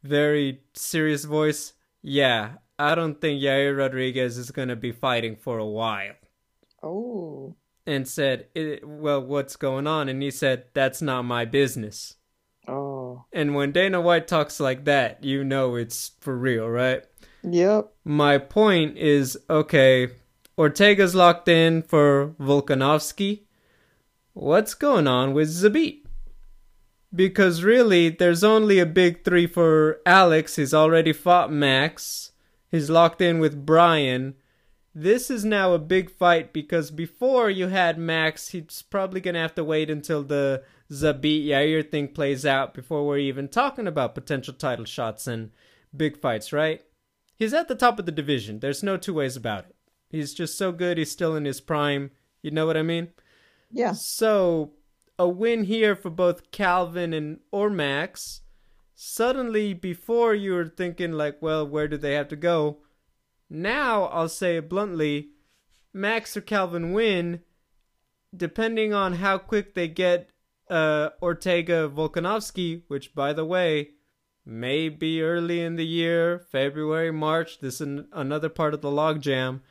[0.03, 1.71] very serious voice.
[2.01, 6.13] Yeah, I don't think Yair Rodriguez is gonna be fighting for a while.
[6.83, 7.55] oh
[7.87, 12.15] And said, "Eh, "Well, what's going on?" And he said, "That's not my business."
[12.67, 17.03] oh And when Dana White talks like that, you know it's for real, right?
[17.43, 20.09] yep My point is okay,
[20.57, 23.43] Ortega's locked in for Volkanovski.
[24.33, 26.01] What's going on with Zabit?
[27.13, 30.57] Because really, there's only a big three for Alex.
[30.57, 32.31] He's already fought Max.
[32.75, 34.35] He's locked in with Brian.
[34.93, 39.55] this is now a big fight because before you had Max, he's probably gonna have
[39.55, 44.53] to wait until the Zabit Yair thing plays out before we're even talking about potential
[44.53, 45.51] title shots and
[45.95, 46.81] big fights, right?
[47.37, 48.59] He's at the top of the division.
[48.59, 49.75] There's no two ways about it.
[50.09, 50.97] He's just so good.
[50.97, 52.11] He's still in his prime.
[52.41, 53.09] You know what I mean?
[53.71, 53.93] Yeah.
[53.93, 54.73] So
[55.17, 58.41] a win here for both Calvin and or Max.
[58.95, 62.77] Suddenly, before you were thinking like, well, where do they have to go?
[63.49, 65.31] Now I'll say it bluntly,
[65.93, 67.41] Max or Calvin win,
[68.35, 70.29] depending on how quick they get
[70.69, 73.89] uh, Ortega Volkanovski, which by the way
[74.45, 77.59] may be early in the year, February, March.
[77.59, 79.61] This is an, another part of the logjam.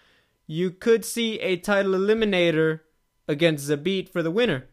[0.46, 2.80] You could see a title eliminator
[3.26, 4.66] against Zabit for the winner.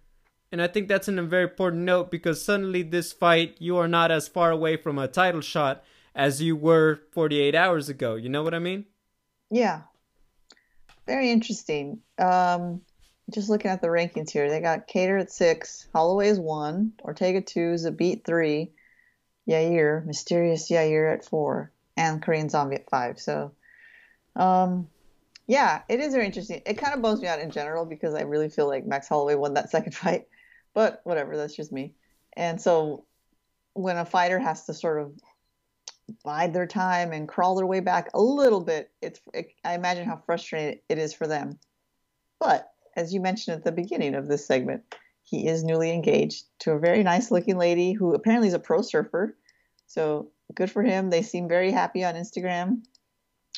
[0.51, 4.11] And I think that's a very important note because suddenly this fight, you are not
[4.11, 5.83] as far away from a title shot
[6.13, 8.15] as you were 48 hours ago.
[8.15, 8.85] You know what I mean?
[9.49, 9.81] Yeah.
[11.07, 12.01] Very interesting.
[12.17, 12.81] Um,
[13.29, 17.41] just looking at the rankings here, they got Kattar at six, Holloway is one, Ortega
[17.41, 18.71] two, Zabit three,
[19.49, 23.19] Yair, Mysterious Yair at four, and Korean Zombie at five.
[23.19, 23.53] So,
[24.35, 24.87] um,
[25.47, 26.61] yeah, it is very interesting.
[26.65, 29.35] It kind of bums me out in general because I really feel like Max Holloway
[29.35, 30.27] won that second fight,
[30.73, 31.93] but whatever, that's just me.
[32.35, 33.05] And so,
[33.73, 35.13] when a fighter has to sort of
[36.23, 40.05] bide their time and crawl their way back a little bit, it's it, I imagine
[40.05, 41.59] how frustrating it is for them.
[42.39, 44.83] But as you mentioned at the beginning of this segment,
[45.23, 48.81] he is newly engaged to a very nice looking lady who apparently is a pro
[48.81, 49.37] surfer.
[49.87, 51.09] So good for him.
[51.09, 52.83] They seem very happy on Instagram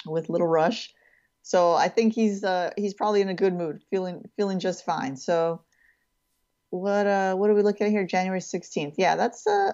[0.05, 0.93] with Little Rush.
[1.41, 5.17] So I think he's uh, he's probably in a good mood, feeling feeling just fine.
[5.17, 5.61] So
[6.73, 8.05] what uh what are we looking at here?
[8.05, 8.95] January 16th.
[8.97, 9.73] Yeah, that's uh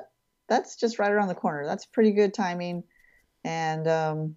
[0.49, 1.65] that's just right around the corner.
[1.65, 2.83] That's pretty good timing.
[3.45, 4.35] And um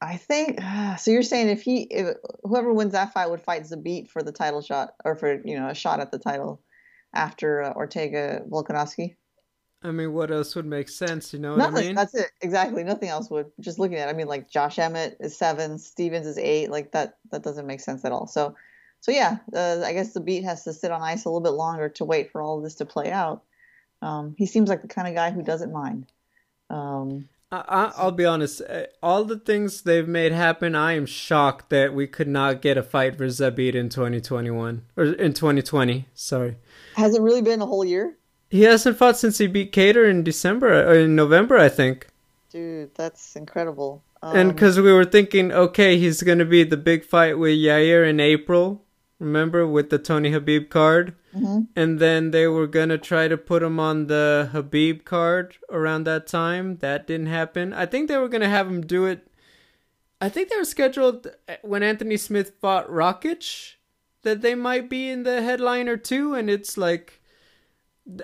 [0.00, 0.58] I think
[0.98, 1.12] so.
[1.12, 4.60] You're saying if he, if whoever wins that fight would fight Zabit for the title
[4.60, 6.60] shot, or for you know a shot at the title
[7.14, 9.14] after uh, Ortega Volkanovski.
[9.84, 11.32] I mean, what else would make sense?
[11.32, 11.74] You know Nothing.
[11.74, 11.94] what I mean?
[11.94, 12.30] That's it.
[12.40, 12.82] Exactly.
[12.82, 13.46] Nothing else would.
[13.60, 16.70] Just looking at, it, I mean, like Josh Emmett is seven, Stephens is eight.
[16.70, 17.18] Like that.
[17.30, 18.26] That doesn't make sense at all.
[18.26, 18.56] So,
[19.02, 19.36] so yeah.
[19.54, 22.32] Uh, I guess Zabit has to sit on ice a little bit longer to wait
[22.32, 23.42] for all of this to play out.
[24.00, 26.06] Um, he seems like the kind of guy who doesn't mind.
[26.70, 28.62] Um, I, I'll be honest.
[28.62, 32.78] uh, All the things they've made happen, I am shocked that we could not get
[32.78, 36.06] a fight for Zabit in 2021 or in 2020.
[36.14, 36.56] Sorry,
[36.96, 38.16] has it really been a whole year?
[38.50, 42.06] he hasn't fought since he beat Kattar in December or in November, I think.
[42.50, 44.02] Dude, that's incredible.
[44.22, 48.08] Um, And because we were thinking, okay, he's gonna be the big fight with Yair
[48.08, 48.81] in April.
[49.22, 51.68] Remember with the Tony Khabib card, mhm.
[51.76, 56.26] and then they were gonna try to put him on the Khabib card around that
[56.26, 56.76] time.
[56.78, 57.72] That didn't happen.
[57.72, 59.26] I think they were gonna have him do it.
[60.20, 63.74] I think they were scheduled uh, when Anthony Smith fought Rakic
[64.22, 67.20] that they might be in the headliner too, and it's like.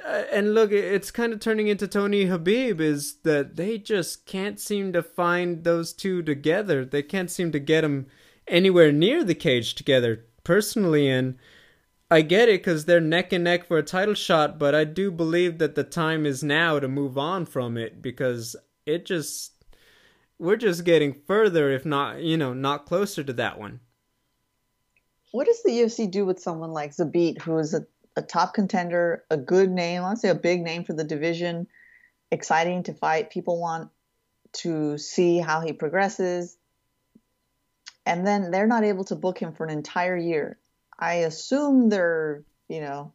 [0.04, 4.58] uh, And look, it's kind of turning into Tony Khabib is that they just can't
[4.58, 6.84] seem to find those two together.
[6.84, 8.06] They can't seem to get them
[8.48, 11.36] anywhere near the cage together personally and
[12.10, 15.10] I get it cuz they're neck and neck for a title shot, but I do
[15.10, 19.52] believe that the time is now to move on from it because it just
[20.38, 23.80] we're just getting further if not, you know, not closer to that one.
[25.32, 27.86] What does the UFC do with someone like Zabit, who is a,
[28.16, 31.66] a top contender, a good name, let's say a big name for the division,
[32.30, 33.28] exciting to fight?
[33.28, 33.90] People want
[34.64, 36.57] to see how he progresses.
[38.08, 40.58] And then they're not able to book him for an entire year.
[40.98, 43.12] I assume they're, you know,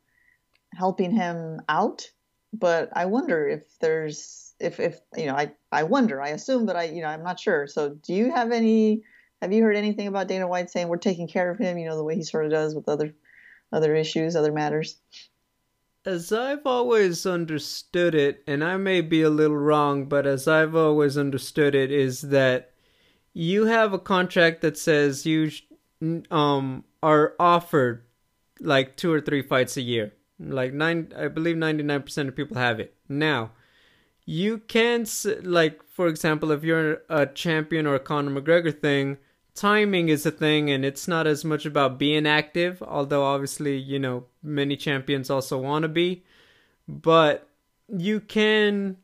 [0.71, 2.11] helping him out,
[2.53, 6.21] but I wonder if there's if if you know, I I wonder.
[6.21, 7.65] I assume, but I you know, I'm not sure.
[7.65, 9.01] So, do you have any
[9.41, 11.97] have you heard anything about Dana White saying we're taking care of him, you know,
[11.97, 13.15] the way he sort of does with other
[13.71, 14.97] other issues, other matters?
[16.05, 20.75] As I've always understood it, and I may be a little wrong, but as I've
[20.75, 22.72] always understood it, is that
[23.33, 25.51] you have a contract that says you
[26.31, 28.03] um are offered
[28.59, 30.13] like two or three fights a year.
[30.39, 33.51] Like nine, I believe ninety nine percent of people have it now.
[34.25, 35.05] You can
[35.43, 39.17] like, for example, if you're a champion or a Conor McGregor thing,
[39.53, 42.81] timing is a thing, and it's not as much about being active.
[42.81, 46.23] Although obviously, you know, many champions also want to be,
[46.87, 47.49] but
[47.87, 48.97] you can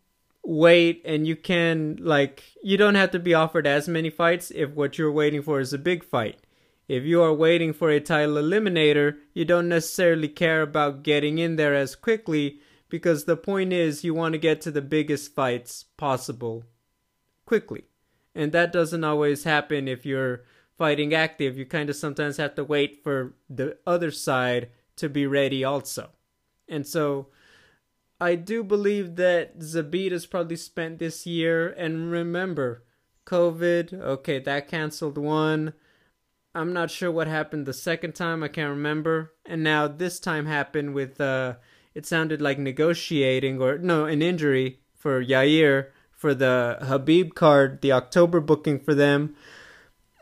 [0.49, 4.71] wait and you can like you don't have to be offered as many fights if
[4.71, 6.39] what you're waiting for is a big fight.
[6.87, 11.55] If you are waiting for a title eliminator, you don't necessarily care about getting in
[11.55, 15.85] there as quickly because the point is you want to get to the biggest fights
[15.97, 16.63] possible
[17.45, 17.83] quickly.
[18.33, 20.45] And that doesn't always happen if you're
[20.79, 21.59] fighting active.
[21.59, 26.09] You kind of sometimes have to wait for the other side to be ready also.
[26.67, 27.27] And so
[28.21, 32.83] I do believe that Zabit has probably spent this year and remember
[33.25, 35.73] COVID, okay, that canceled one.
[36.53, 39.33] I'm not sure what happened the second time, I can't remember.
[39.45, 41.55] And now this time happened with uh
[41.95, 47.93] it sounded like negotiating or no, an injury for Yair for the Khabib card, the
[47.93, 49.35] October booking for them.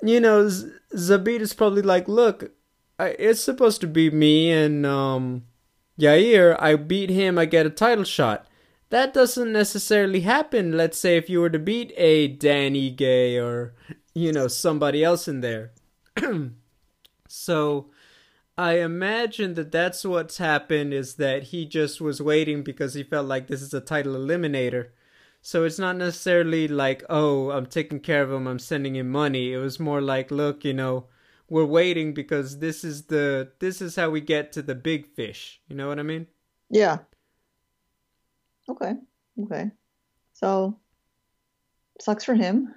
[0.03, 2.51] You know, Z- Zabit is probably like, look,
[2.99, 5.46] I, it's supposed to be me and um,
[5.99, 6.55] Yair.
[6.59, 8.47] I beat him, I get a title shot.
[8.89, 10.77] That doesn't necessarily happen.
[10.77, 13.73] Let's say if you were to beat a Dan Ige or
[14.13, 15.71] you know somebody else in there.
[17.27, 17.89] so
[18.57, 23.27] I imagine that that's what's happened is that he just was waiting because he felt
[23.27, 24.89] like this is a title eliminator.
[25.41, 29.53] So it's not necessarily like, oh, I'm taking care of him, I'm sending him money.
[29.53, 31.05] It was more like, look, you know,
[31.49, 35.61] we're waiting because this is the this is how we get to the big fish.
[35.67, 36.27] You know what I mean?
[36.69, 36.99] Yeah.
[38.69, 38.93] Okay.
[39.43, 39.71] Okay.
[40.33, 40.77] So
[41.99, 42.73] sucks for him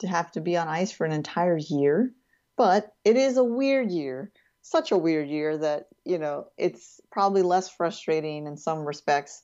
[0.00, 2.12] to have to be on ice for an entire year,
[2.56, 4.30] but it is a weird year.
[4.62, 9.42] Such a weird year that, you know, it's probably less frustrating in some respects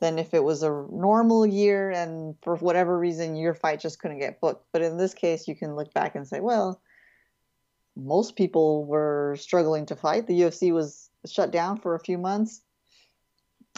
[0.00, 4.18] than if it was a normal year and for whatever reason your fight just couldn't
[4.18, 4.66] get booked.
[4.72, 6.80] But in this case, you can look back and say, well,
[7.96, 10.26] most people were struggling to fight.
[10.26, 12.62] The UFC was shut down for a few months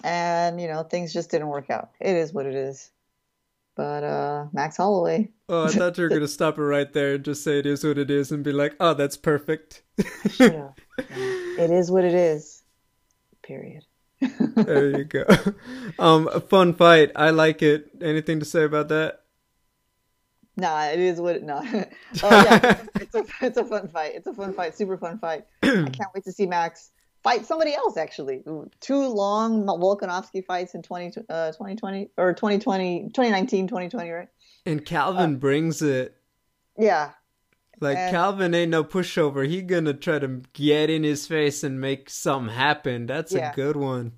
[0.05, 1.91] and you know things just didn't work out.
[2.01, 2.91] It is what it is.
[3.77, 5.29] But uh, Max Holloway.
[5.49, 7.85] Oh, I thought you were gonna stop it right there and just say it is
[7.85, 9.83] what it is and be like, "Oh, that's perfect."
[10.39, 10.71] yeah.
[10.99, 12.63] It is what it is.
[13.43, 13.85] Period.
[14.21, 15.25] there you go.
[15.99, 17.13] Um, a fun fight.
[17.17, 17.91] I like it.
[18.03, 19.21] Anything to say about that?
[20.57, 21.43] Nah, it is what.
[21.43, 21.57] No.
[21.65, 21.87] oh
[22.23, 24.13] yeah, it's a it's a fun fight.
[24.15, 24.77] It's a fun fight.
[24.77, 25.47] Super fun fight.
[25.63, 26.91] I can't wait to see Max
[27.27, 28.45] fight somebody else actually.
[28.81, 34.29] Two long Volkanovski fights in 20, uh, 2020 or 2020, 2019, 2020, right?
[34.65, 36.15] And Calvin uh, brings it.
[36.79, 37.11] Yeah.
[37.81, 39.47] Like and, Calvin ain't no pushover.
[39.47, 43.07] He gonna try to get in his face and make something happen.
[43.07, 43.51] That's yeah.
[43.51, 44.13] a good one.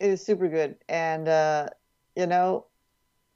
[0.00, 1.68] It is super good, and uh,
[2.14, 2.66] you know,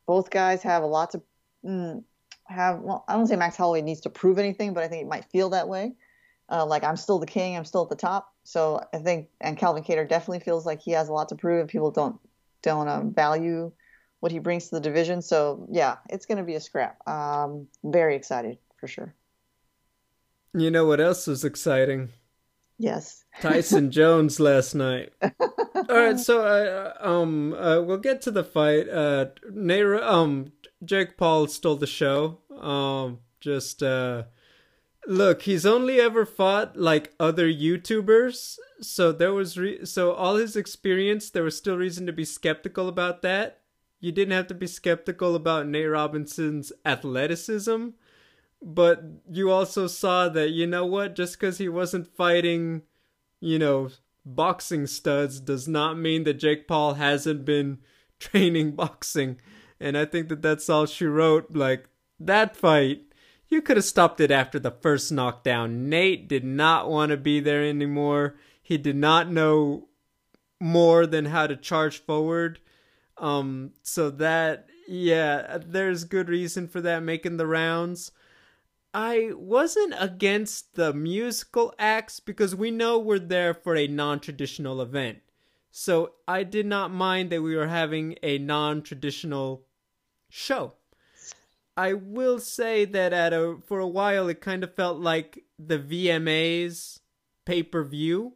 [0.06, 1.22] both guys have a lot to
[1.64, 2.02] mm,
[2.46, 2.80] have.
[2.80, 5.24] Well, I don't say Max Holloway needs to prove anything, but I think it might
[5.26, 5.94] feel that way.
[6.50, 7.56] Uh, like I'm still the king.
[7.56, 8.32] I'm still at the top.
[8.44, 11.60] So I think, and Calvin Kattar definitely feels like he has a lot to prove.
[11.60, 12.18] And people don't
[12.62, 13.72] don't um, value
[14.20, 15.22] what he brings to the division.
[15.22, 16.96] So yeah, it's going to be a scrap.
[17.08, 19.14] Um, very excited for sure.
[20.54, 22.10] You know what else was exciting?
[22.78, 23.24] Yes.
[23.40, 25.12] Tyson Jones last night.
[25.22, 28.88] All right, so uh, um, uh, we'll get to the fight.
[28.88, 29.26] Uh,
[30.02, 30.52] um,
[30.84, 32.38] Jake Paul stole the show.
[32.60, 34.24] Um, just uh
[35.06, 40.54] Look, he's only ever fought like other YouTubers, so there was re- so all his
[40.54, 43.62] experience, there was still reason to be skeptical about that.
[43.98, 47.88] You didn't have to be skeptical about Nate Robinson's athleticism,
[48.62, 52.82] but you also saw that you know what, just cuz he wasn't fighting,
[53.40, 53.90] you know,
[54.24, 57.78] boxing studs does not mean that Jake Paul hasn't been
[58.20, 59.40] training boxing.
[59.82, 63.02] And I think that that's all she wrote like that fight
[63.52, 65.90] you could have stopped it after the first knockdown.
[65.90, 68.34] Nate did not want to be there anymore.
[68.62, 69.88] He did not know
[70.58, 72.60] more than how to charge forward.
[73.18, 78.10] Um, so that, yeah, there's good reason for that making the rounds.
[78.94, 84.80] I wasn't against the musical acts because we know we're there for a non traditional
[84.80, 85.18] event.
[85.70, 89.66] So I did not mind that we were having a non traditional
[90.32, 90.72] show.
[91.76, 95.78] I will say that at a for a while it kind of felt like the
[95.78, 97.00] VMAs
[97.44, 98.34] pay per view,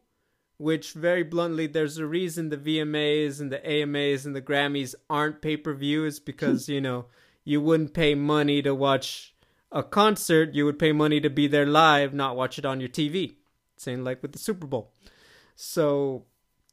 [0.59, 5.43] which very bluntly there's a reason the VMAs and the AMAs and the Grammys aren't
[5.43, 7.07] pay per view is because you know
[7.45, 9.35] you wouldn't pay money to watch
[9.73, 12.89] a concert, you would pay money to be there live, not watch it on your
[12.89, 13.37] TV.
[13.77, 14.93] Same like with the Super Bowl.
[15.55, 16.25] So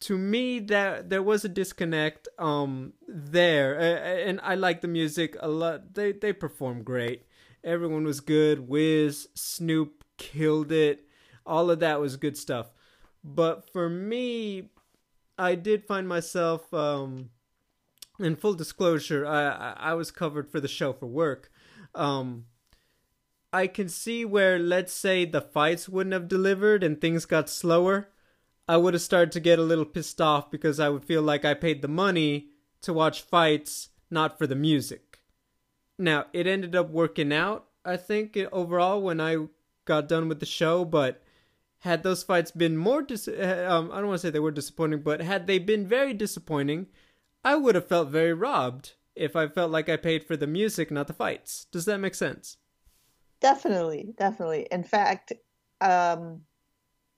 [0.04, 3.80] to me that there was a disconnect um there.
[4.28, 5.94] And I like the music a lot.
[5.94, 7.26] They they performed great.
[7.64, 8.68] Everyone was good.
[8.68, 11.08] Wiz Snoop killed it.
[11.46, 12.74] All of that was good stuff.
[13.24, 14.72] But for me
[15.38, 17.30] I did find myself um
[18.20, 21.50] in full disclosure I I was covered for the show for work.
[21.96, 22.48] Um
[23.54, 28.10] I can see where let's say the fights wouldn't have delivered and things got slower
[28.68, 31.44] I would have started to get a little pissed off because I would feel like
[31.46, 32.48] I paid the money
[32.82, 35.20] to watch fights, not for the music.
[36.00, 37.68] now it ended up working out.
[37.86, 39.48] I think overall when I
[39.86, 41.22] got done with the show, but
[41.80, 44.52] had those fights been more dis- uh, um, I don't want to say they were
[44.52, 46.88] disappointing, but had they been very disappointing,
[47.44, 50.90] I would have felt very robbed if I felt like I paid for the music,
[50.92, 51.66] not the fights.
[51.72, 52.58] Does that make sense?
[53.42, 54.68] Definitely, definitely.
[54.72, 55.34] In fact,
[55.82, 56.42] um,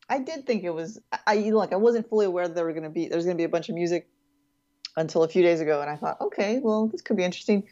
[0.09, 0.99] I did think it was.
[1.25, 3.41] I look, I wasn't fully aware that there were going to be there's going to
[3.41, 4.07] be a bunch of music
[4.95, 7.63] until a few days ago, and I thought, okay, well, this could be interesting.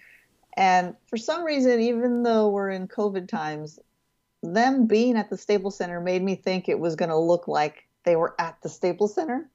[0.55, 3.79] And for some reason, even though we're in COVID times,
[4.41, 7.87] them being at the Staples Center made me think it was going to look like
[8.03, 9.49] they were at the Staples Center.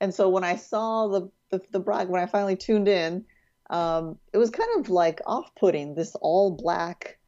[0.00, 3.24] And so when I saw the the, the when I finally tuned in,
[3.70, 5.94] um, it was kind of like off-putting.
[5.94, 7.18] This all black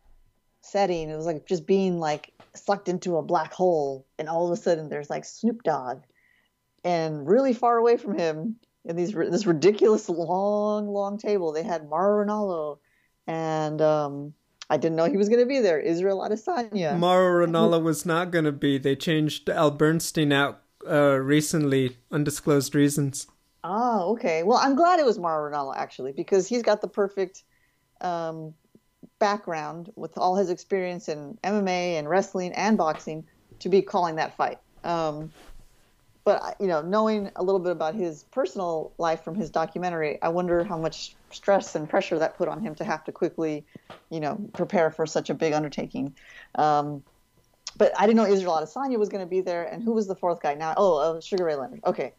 [0.60, 1.10] setting.
[1.10, 4.60] It was like just being like sucked into a black hole, and all of a
[4.60, 6.02] sudden there's like Snoop Dogg,
[6.84, 11.88] and really far away from him, in these this ridiculous long, long table, they had
[11.88, 12.78] Mauro Ranallo,
[13.26, 14.34] and um,
[14.68, 15.78] I didn't know he was going to be there.
[15.78, 16.98] Israel Adesanya.
[16.98, 18.78] Mauro Ranallo was not going to be.
[18.78, 23.26] They changed Al Bernstein out uh, recently, undisclosed reasons.
[23.62, 24.42] Oh, okay.
[24.42, 27.42] Well, I'm glad it was Mauro Ranallo actually because he's got the perfect
[28.00, 28.54] um,
[29.20, 33.24] background with all his experience in MMA and wrestling and boxing
[33.60, 34.58] to be calling that fight.
[34.82, 35.30] Um,
[36.24, 40.28] but you know, knowing a little bit about his personal life from his documentary, I
[40.28, 43.64] wonder how much stress and pressure that put on him to have to quickly,
[44.10, 46.14] you know, prepare for such a big undertaking.
[46.56, 47.02] Um,
[47.76, 50.14] but I didn't know Israel Adesanya was going to be there, and who was the
[50.14, 50.54] fourth guy?
[50.54, 51.80] Now, oh, uh, Sugar Ray Leonard.
[51.84, 52.12] Okay,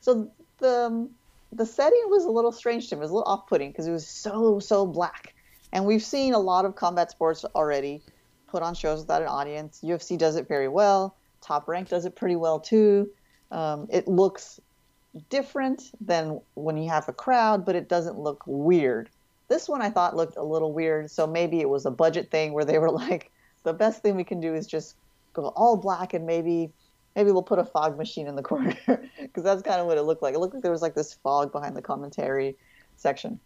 [0.00, 1.08] so the
[1.52, 3.00] the setting was a little strange to me.
[3.00, 5.34] It was a little off-putting because it was so so black,
[5.72, 8.02] and we've seen a lot of combat sports already
[8.48, 9.80] put on shows without an audience.
[9.82, 11.16] UFC does it very well.
[11.40, 13.10] Top Rank does it pretty well too.
[13.50, 14.60] Um, it looks
[15.28, 19.08] different than when you have a crowd, but it doesn't look weird.
[19.48, 22.52] This one I thought looked a little weird, so maybe it was a budget thing
[22.52, 23.30] where they were like,
[23.62, 24.96] the best thing we can do is just
[25.32, 26.70] go all black and maybe
[27.16, 30.02] maybe we'll put a fog machine in the corner because that's kind of what it
[30.02, 30.34] looked like.
[30.34, 32.56] It looked like there was like this fog behind the commentary
[32.96, 33.40] section.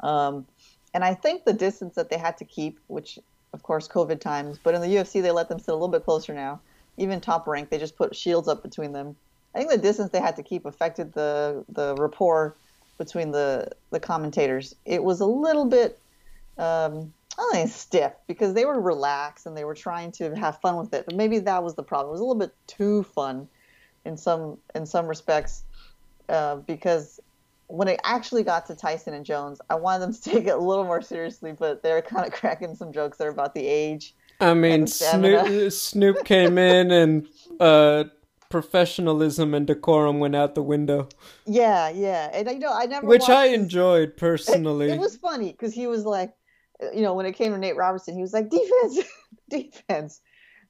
[0.00, 0.46] Um,
[0.94, 3.18] and I think the distance that they had to keep, which
[3.52, 6.04] of course COVID times, but in the UFC they let them sit a little bit
[6.04, 6.60] closer now.
[6.98, 9.16] Even top rank, they just put shields up between them
[9.54, 12.56] I think the distance they had to keep affected the the rapport
[12.98, 14.74] between the the commentators.
[14.84, 15.98] It was a little bit
[16.58, 20.60] um, I don't think stiff because they were relaxed and they were trying to have
[20.60, 21.06] fun with it.
[21.06, 22.10] But maybe that was the problem.
[22.10, 23.48] It was a little bit too fun
[24.04, 25.64] in some in some respects
[26.28, 27.20] uh, because
[27.72, 30.58] when it actually got to Tyson and Jones, I wanted them to take it a
[30.58, 34.14] little more seriously, but they're kind of cracking some jokes there about the age.
[34.40, 37.26] I mean, Snoop, Snoop came in and
[37.60, 38.04] uh,
[38.50, 41.08] professionalism and decorum went out the window.
[41.46, 43.60] Yeah, yeah, and you know I never which I his...
[43.60, 44.90] enjoyed personally.
[44.90, 46.34] It, it was funny because he was like,
[46.94, 48.98] you know, when it came to Nate Robertson, he was like defense,
[49.48, 50.20] defense,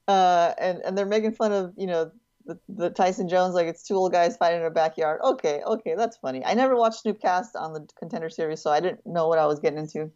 [0.07, 2.13] uh, and and they're making fun of you know
[2.47, 5.20] the, the Tyson Jones like it's two old guys fighting in a backyard.
[5.22, 6.45] Okay, okay, that's funny.
[6.45, 9.61] I never watched Snoopcast on the Contender Series, so I didn't know what I was
[9.61, 10.11] getting into.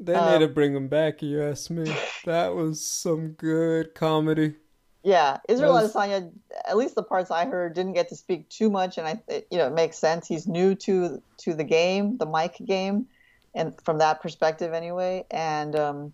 [0.00, 1.22] They um, need to bring him back.
[1.22, 1.94] You ask me.
[2.24, 4.54] That was some good comedy.
[5.02, 5.92] Yeah, Israel was...
[5.92, 6.32] Adesanya,
[6.66, 9.46] at least the parts I heard, didn't get to speak too much, and I, it,
[9.50, 10.26] you know, it makes sense.
[10.26, 13.06] He's new to to the game, the mic game,
[13.54, 15.26] and from that perspective, anyway.
[15.30, 16.12] And um,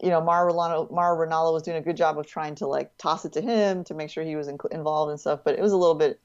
[0.00, 2.96] you know, Mauro Ranallo, Mauro Ranallo was doing a good job of trying to like
[2.98, 5.40] toss it to him to make sure he was in, involved and stuff.
[5.44, 6.20] But it was a little bit,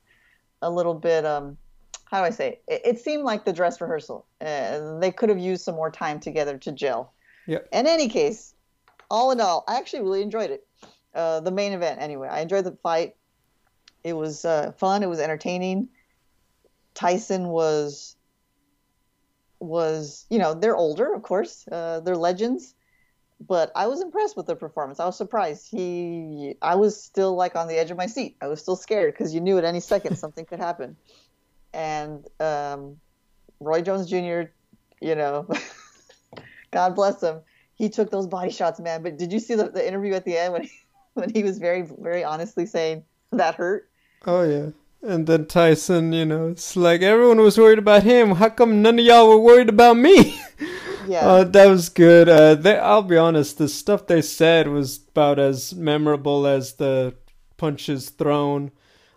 [0.61, 1.57] a little bit, um,
[2.05, 2.59] how do I say?
[2.67, 6.19] It, it seemed like the dress rehearsal, and they could have used some more time
[6.19, 7.13] together to gel.
[7.47, 7.59] Yeah.
[7.71, 8.53] In any case,
[9.09, 10.67] all in all, I actually really enjoyed it.
[11.15, 12.28] Uh, the main event anyway.
[12.28, 13.15] I enjoyed the fight.
[14.03, 15.03] It was uh, fun.
[15.03, 15.89] It was entertaining.
[16.93, 18.15] Tyson was
[19.59, 21.67] was you know they're older, of course.
[21.71, 22.76] Uh, they're legends,
[23.47, 24.99] but I was impressed with the performance.
[24.99, 25.69] I was surprised.
[25.69, 28.37] He, I was still like on the edge of my seat.
[28.41, 30.95] I was still scared because you knew at any second something could happen.
[31.73, 32.97] And um,
[33.59, 34.43] Roy Jones Jr.,
[35.01, 35.47] you know,
[36.71, 37.41] God bless him.
[37.75, 39.03] He took those body shots, man.
[39.03, 40.71] But did you see the, the interview at the end when he,
[41.13, 43.03] when he was very, very honestly saying
[43.37, 43.89] that hurt.
[44.25, 44.69] Oh yeah.
[45.01, 48.35] And then Tyson, you know, it's like everyone was worried about him.
[48.35, 50.39] How come none of y'all were worried about me?
[51.07, 52.29] Yeah, uh, that was good.
[52.29, 57.15] Uh, they, I'll be honest, the stuff they said was about as memorable as the
[57.57, 58.71] punches thrown.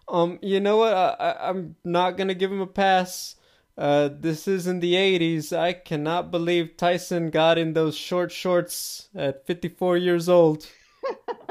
[0.09, 0.95] Um, you know what?
[0.95, 3.37] I, I, I'm not gonna give him a pass.
[3.78, 5.57] Uh, this is in the 80s.
[5.57, 10.66] I cannot believe Tyson got in those short shorts at 54 years old.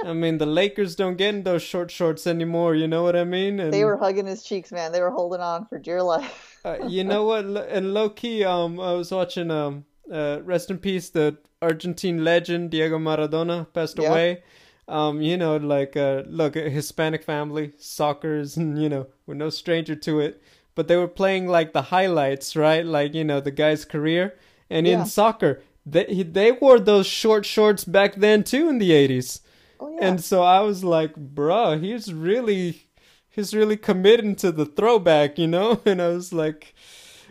[0.03, 2.73] I mean, the Lakers don't get in those short shorts anymore.
[2.73, 3.59] You know what I mean?
[3.59, 4.91] And, they were hugging his cheeks, man.
[4.91, 6.59] They were holding on for dear life.
[6.65, 7.45] uh, you know what?
[7.45, 12.71] And low key, um, I was watching um uh, rest in peace, the Argentine legend
[12.71, 14.09] Diego Maradona passed Yeah.
[14.09, 14.43] away.
[14.87, 19.49] Um, you know, like uh, look, a Hispanic family, soccer's, and you know, we're no
[19.49, 20.41] stranger to it.
[20.75, 22.85] But they were playing like the highlights, right?
[22.85, 24.35] Like you know, the guy's career,
[24.69, 24.99] and Yeah.
[24.99, 29.41] in soccer, they they wore those short shorts back then too in the eighties.
[29.79, 30.07] Oh yeah.
[30.07, 32.87] And so I was like, bruh, he's really,
[33.29, 35.81] he's really committing to the throwback, you know?
[35.85, 36.73] And I was like,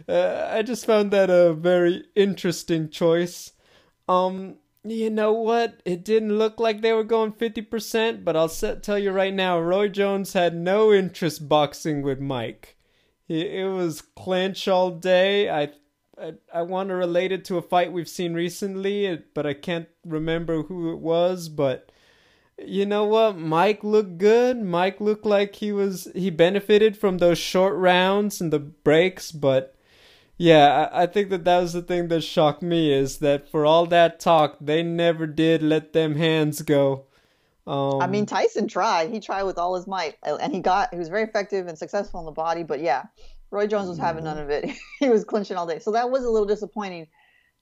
[0.08, 3.52] uh, I just found that a very interesting choice.
[4.08, 5.80] Um, you know what?
[5.84, 9.58] It didn't look like they were going 50%, but I'll set, tell you right now,
[9.58, 12.76] Roy Jones had no interest boxing with Mike.
[13.26, 15.48] He, it was clinch all day.
[15.48, 15.70] I
[16.20, 19.88] I, I want to relate it to a fight we've seen recently, but I can't
[20.04, 21.48] remember who it was.
[21.48, 21.90] But
[22.58, 23.36] you know what?
[23.36, 24.62] Mike looked good.
[24.62, 29.32] Mike looked like he was he benefited from those short rounds and the breaks.
[29.32, 29.73] But
[30.36, 33.86] yeah, I, think that that was the thing that shocked me is that for all
[33.86, 37.06] that talk, they never did let them hands go.
[37.66, 39.10] Um, I mean, Tyson tried.
[39.10, 40.92] He tried with all his might, and he got.
[40.92, 42.62] He was very effective and successful in the body.
[42.62, 43.04] But yeah,
[43.50, 44.70] Roy Jones was having none of it.
[45.00, 47.06] he was clinching all day, so that was a little disappointing.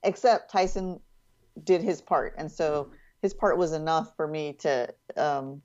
[0.03, 0.99] Except Tyson
[1.63, 5.61] did his part, and so his part was enough for me to um,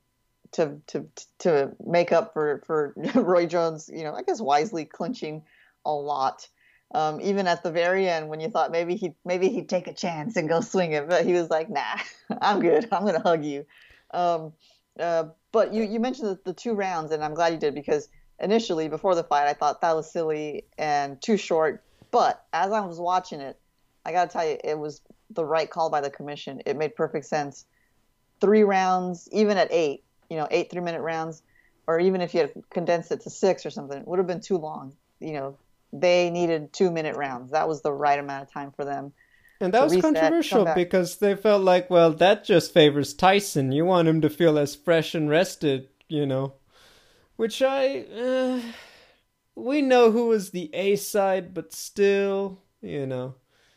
[0.52, 1.06] to to
[1.40, 3.90] to make up for for Roy Jones.
[3.92, 5.42] You know, I guess wisely clinching
[5.84, 6.46] a lot.
[6.92, 9.92] Um, even at the very end, when you thought maybe he maybe he'd take a
[9.92, 11.98] chance and go swing it, but he was like, "Nah,
[12.40, 12.88] I'm good.
[12.90, 13.66] I'm gonna hug you."
[14.10, 14.52] Um,
[14.98, 18.08] uh, but you, you mentioned the, the two rounds, and I'm glad you did because
[18.40, 21.84] initially, before the fight, I thought that was silly and too short.
[22.10, 23.58] But as I was watching it,
[24.04, 26.62] I got to tell you, it was the right call by the commission.
[26.64, 27.66] It made perfect sense.
[28.40, 31.42] Three rounds, even at eight, you know, eight three minute rounds,
[31.86, 34.40] or even if you had condensed it to six or something, it would have been
[34.40, 34.94] too long.
[35.20, 35.58] You know,
[35.92, 37.52] they needed two minute rounds.
[37.52, 39.12] That was the right amount of time for them.
[39.60, 43.72] And that was reset, controversial because they felt like, well, that just favors Tyson.
[43.72, 46.54] You want him to feel as fresh and rested, you know.
[47.36, 48.00] Which I.
[48.02, 48.60] Uh,
[49.56, 53.34] we know who was the A side, but still, you know.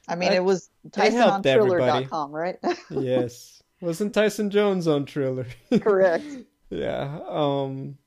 [0.08, 2.06] I mean, I- it was Tyson on helped everybody.
[2.06, 2.58] Triller.com, right?
[2.92, 3.64] Yes.
[3.82, 5.48] Wasn't Tyson Jones on Triller?
[5.80, 6.26] Correct.
[6.70, 7.20] yeah.
[7.28, 7.98] Um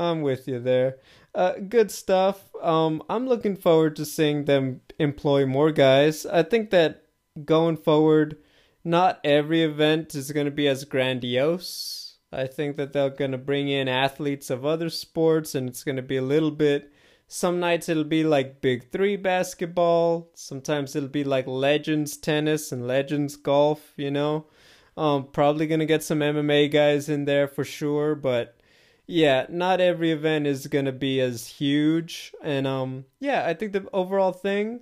[0.00, 0.96] I'm with you there.
[1.34, 2.54] Uh good stuff.
[2.60, 6.26] Um I'm looking forward to seeing them employ more guys.
[6.26, 7.04] I think that
[7.44, 8.38] going forward
[8.84, 12.18] not every event is going to be as grandiose.
[12.32, 15.96] I think that they're going to bring in athletes of other sports and it's going
[15.96, 16.92] to be a little bit
[17.32, 22.86] some nights it'll be like Big 3 basketball, sometimes it'll be like Legends tennis and
[22.86, 24.48] Legends golf, you know.
[24.98, 28.58] Um, probably gonna get some MMA guys in there for sure, but
[29.12, 32.34] yeah, not every event is gonna be as huge.
[32.42, 34.80] And um, yeah, I think the overall thing,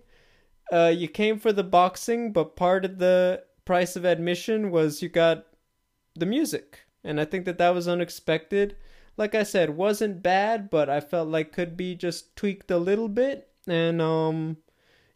[0.73, 5.09] uh, you came for the boxing, but part of the price of admission was you
[5.09, 5.47] got
[6.15, 8.77] the music, and I think that that was unexpected.
[9.17, 13.09] Like I said, wasn't bad, but I felt like could be just tweaked a little
[13.09, 13.49] bit.
[13.67, 14.59] And um,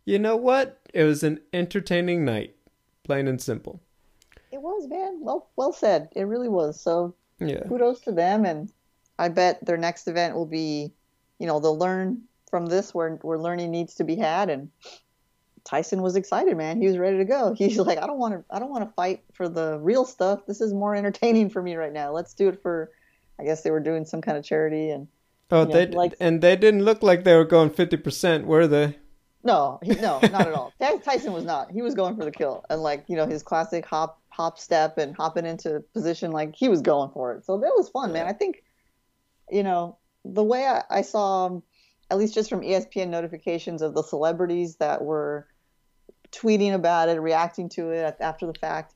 [0.04, 0.80] you know what?
[0.92, 2.56] It was an entertaining night,
[3.04, 3.80] plain and simple.
[4.50, 5.20] It was, man.
[5.20, 6.08] Well, well said.
[6.16, 6.80] It really was.
[6.80, 7.62] So Yeah.
[7.68, 8.72] kudos to them, and
[9.18, 10.92] I bet their next event will be,
[11.38, 14.50] you know, they'll learn from this where where learning needs to be had.
[14.50, 14.70] And
[15.64, 16.80] Tyson was excited, man.
[16.80, 17.54] He was ready to go.
[17.58, 20.46] He's like, I don't want to, I don't want to fight for the real stuff.
[20.46, 22.12] This is more entertaining for me right now.
[22.12, 22.90] Let's do it for.
[23.38, 25.08] I guess they were doing some kind of charity, and
[25.50, 28.46] Oh, you know, they like- and they didn't look like they were going fifty percent,
[28.46, 28.96] were they?
[29.42, 30.72] No, he, no, not at all.
[31.04, 31.70] Tyson was not.
[31.70, 34.98] He was going for the kill, and like you know his classic hop, hop step,
[34.98, 36.30] and hopping into position.
[36.30, 37.44] Like he was going for it.
[37.44, 38.26] So that was fun, man.
[38.26, 38.62] I think,
[39.50, 41.62] you know, the way I, I saw, um,
[42.10, 45.46] at least just from ESPN notifications of the celebrities that were
[46.32, 48.94] tweeting about it, reacting to it after the fact.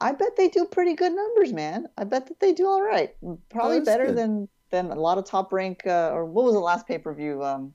[0.00, 1.86] I bet they do pretty good numbers, man.
[1.96, 3.14] I bet that they do all right.
[3.50, 4.16] Probably that's better good.
[4.16, 5.86] than than a lot of top rank.
[5.86, 7.42] Uh, or what was the last pay per view?
[7.44, 7.74] Um,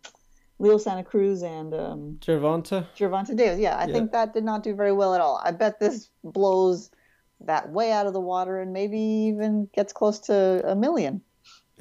[0.60, 2.86] Leo Santa Cruz and um, Gervonta.
[2.96, 3.60] Gervonta Davis.
[3.60, 3.94] Yeah, I Yeah.
[3.94, 5.40] think that did not do very well at all.
[5.44, 6.92] I bet this blows
[7.42, 11.22] that way out of the water and maybe even gets close to a million.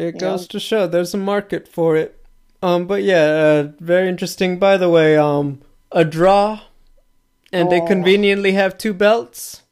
[0.00, 0.46] It goes know?
[0.48, 2.16] to show there's a market for it.
[2.62, 4.58] Um, but yeah, uh, very interesting.
[4.58, 5.60] By the way, um,
[5.92, 6.60] a draw,
[7.52, 7.86] and they Oh.
[7.86, 9.62] conveniently have two belts.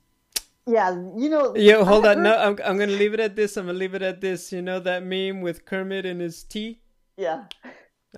[0.66, 1.57] Yeah, you know.
[1.57, 2.22] Yo, hold on.
[2.22, 3.57] No, I'm I'm gonna leave it at this.
[3.57, 4.53] I'm gonna leave it at this.
[4.53, 6.81] You know that meme with Kermit and his tea?
[7.16, 7.45] Yeah.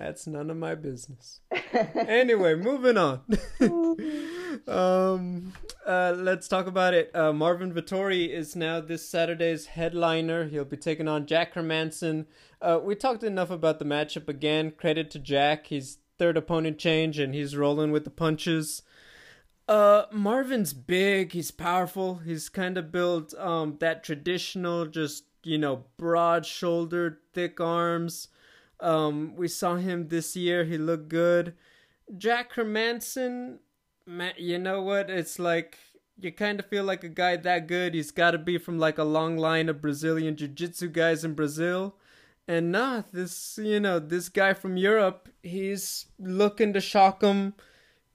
[0.01, 1.41] That's none of my business.
[1.95, 3.21] anyway, moving on.
[4.67, 5.53] um,
[5.85, 7.15] uh, let's talk about it.
[7.15, 10.45] Uh, Marvin Vettori is now this Saturday's headliner.
[10.45, 12.25] He'll be taking on Jack Hermansson.
[12.59, 14.71] Uh, we talked enough about the matchup again.
[14.71, 15.67] Credit to Jack.
[15.67, 18.81] He's third opponent change and he's rolling with the punches.
[19.67, 21.33] Uh, Marvin's big.
[21.33, 22.15] He's powerful.
[22.25, 28.29] He's kind of built um that traditional, just you know, broad-shouldered, thick arms.
[28.81, 30.65] Um, we saw him this year.
[30.65, 31.53] He looked good.
[32.17, 33.59] Jack Hermansson,
[34.05, 35.09] man, you know what?
[35.09, 35.77] It's like
[36.19, 37.93] you kind of feel like a guy that good.
[37.93, 41.95] He's got to be from like a long line of Brazilian jiu-jitsu guys in Brazil.
[42.47, 47.53] And nah, this you know this guy from Europe, he's looking to shock him.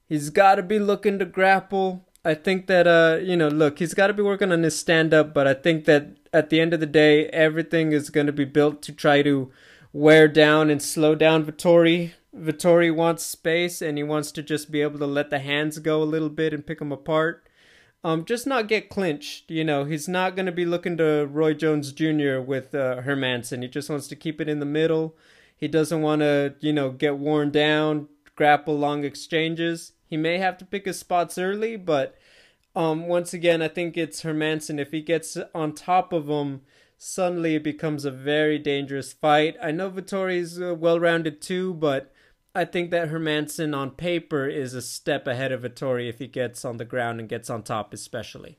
[0.09, 2.05] He's got to be looking to grapple.
[2.25, 5.15] I think that uh you know look, he's got to be working on his stand
[5.15, 8.33] up, but I think that at the end of the day, everything is going to
[8.33, 9.51] be built to try to
[9.97, 12.13] wear down and slow down Vettori.
[12.37, 16.03] Vettori wants space and he wants to just be able to let the hands go
[16.03, 17.49] a little bit and pick them apart.
[18.05, 19.51] Um, just not get clinched.
[19.51, 22.41] You know, he's not going to be looking to Roy Jones Jr.
[22.41, 23.63] with uh, Hermansson.
[23.63, 25.17] He just wants to keep it in the middle.
[25.57, 29.93] He doesn't want to, you know, get worn down, grapple long exchanges.
[30.07, 32.15] He may have to pick his spots early, but
[32.77, 34.79] um, once again, I think it's Hermansson.
[34.79, 36.61] If he gets on top of him,
[36.99, 39.57] suddenly it becomes a very dangerous fight.
[39.63, 42.13] I know Vettori's uh, well rounded too, but
[42.55, 46.65] I think that Hermansson on paper is a step ahead of Vettori if he gets
[46.65, 48.59] on the ground and gets on top, especially.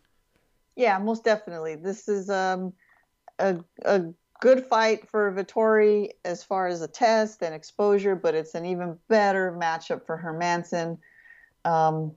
[0.75, 1.75] Yeah, most definitely.
[1.75, 2.73] This is um,
[3.39, 4.03] a a
[4.39, 8.97] good fight for Vettori as far as a test and exposure, but it's an even
[9.07, 10.99] better matchup for Hermansson.
[11.65, 12.11] Um,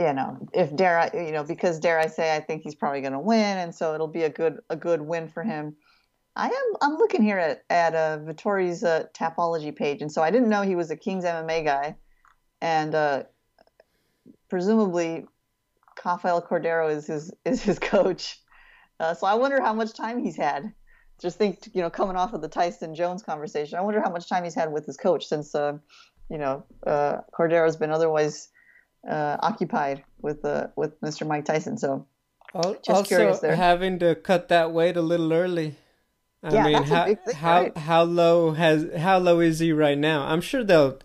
[0.00, 3.02] you know, if dare I, you know, because dare I say, I think he's probably
[3.02, 5.76] going to win, and so it'll be a good a good win for him.
[6.34, 6.74] I am.
[6.80, 10.62] I'm looking here at at uh, Vettori's uh, Tapology page, and so I didn't know
[10.62, 11.96] he was a King's MMA guy,
[12.62, 13.24] and uh,
[14.48, 15.26] presumably,
[16.02, 18.40] Rafael Cordeiro is his is his coach.
[19.00, 20.72] Uh, so I wonder how much time he's had.
[21.20, 24.28] Just think, you know, coming off of the Tyson Jones conversation, I wonder how much
[24.28, 25.76] time he's had with his coach since, uh,
[26.30, 28.48] you know, uh, Cordeiro's been otherwise
[29.08, 31.26] Uh, occupied with uh, with Mr.
[31.26, 31.78] Mike Tyson.
[31.78, 32.06] So
[32.54, 33.56] just also curious there.
[33.56, 35.76] having to cut that weight a little early.
[36.42, 37.76] I yeah, mean, how thing, how right?
[37.76, 40.22] how low has how low is he right now?
[40.22, 40.98] I'm sure they'll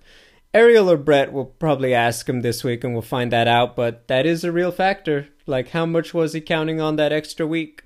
[0.54, 4.08] Ariel or Brett will probably ask him this week and we'll find that out, but
[4.08, 5.28] that is a real factor.
[5.46, 7.84] Like how much was he counting on that extra week?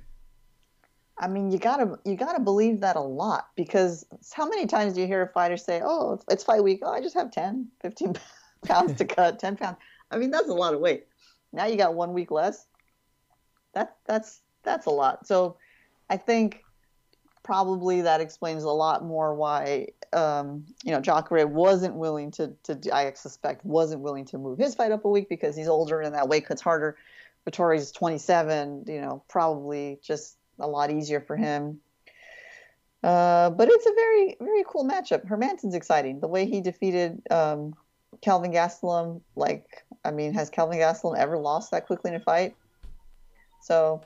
[1.18, 5.02] I mean, you gotta you gotta believe that a lot because how many times do
[5.02, 6.80] you hear a fighter say, "Oh, it's fight week.
[6.84, 8.14] Oh, I just have 10, 15
[8.66, 9.78] pounds to cut, 10 pounds."
[10.12, 11.08] I mean, that's a lot of weight.
[11.52, 12.66] Now you got one week less.
[13.74, 15.28] That that's that's a lot.
[15.28, 15.58] So,
[16.10, 16.64] I think
[17.44, 22.80] probably that explains a lot more why um, you know Jacare wasn't willing to to
[22.96, 26.14] I suspect wasn't willing to move his fight up a week because he's older and
[26.16, 26.98] that weight cut's harder.
[27.48, 31.80] Vettori's 27, you know, probably just a lot easier for him.
[33.02, 35.26] Uh, but it's a very very cool matchup.
[35.28, 36.20] Hermansson's exciting.
[36.20, 37.74] The way he defeated um,
[38.22, 42.56] Kelvin Gastelum, like I mean, has Kelvin Gastelum ever lost that quickly in a fight?
[43.62, 44.02] So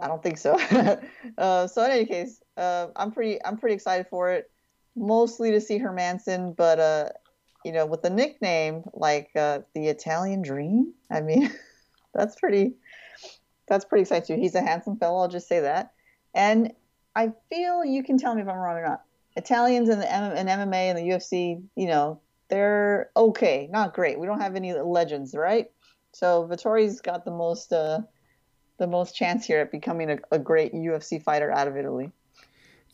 [0.00, 0.58] I don't think so.
[1.38, 4.50] uh, so in any case, uh, I'm pretty I'm pretty excited for it.
[4.96, 7.08] Mostly to see Hermansson, but uh,
[7.64, 10.94] you know, with the nickname like uh, the Italian Dream.
[11.10, 11.50] I mean,
[12.14, 12.74] that's pretty
[13.68, 14.40] that's pretty exciting too.
[14.40, 15.20] He's a handsome fellow.
[15.20, 15.92] I'll just say that.
[16.34, 16.72] And
[17.14, 19.02] I feel you can tell me if I'm wrong or not.
[19.36, 22.20] Italians in the M- in MMA and the UFC, you know,
[22.52, 24.20] they're okay, not great.
[24.20, 25.70] We don't have any legends, right?
[26.12, 28.00] So Vettori's got the most uh,
[28.76, 32.12] the most chance here at becoming a, a great UFC fighter out of Italy.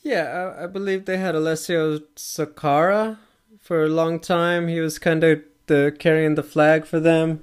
[0.00, 3.18] Yeah, I, I believe they had Alessio Sakara
[3.58, 4.68] for a long time.
[4.68, 7.42] He was kind of the carrying the flag for them.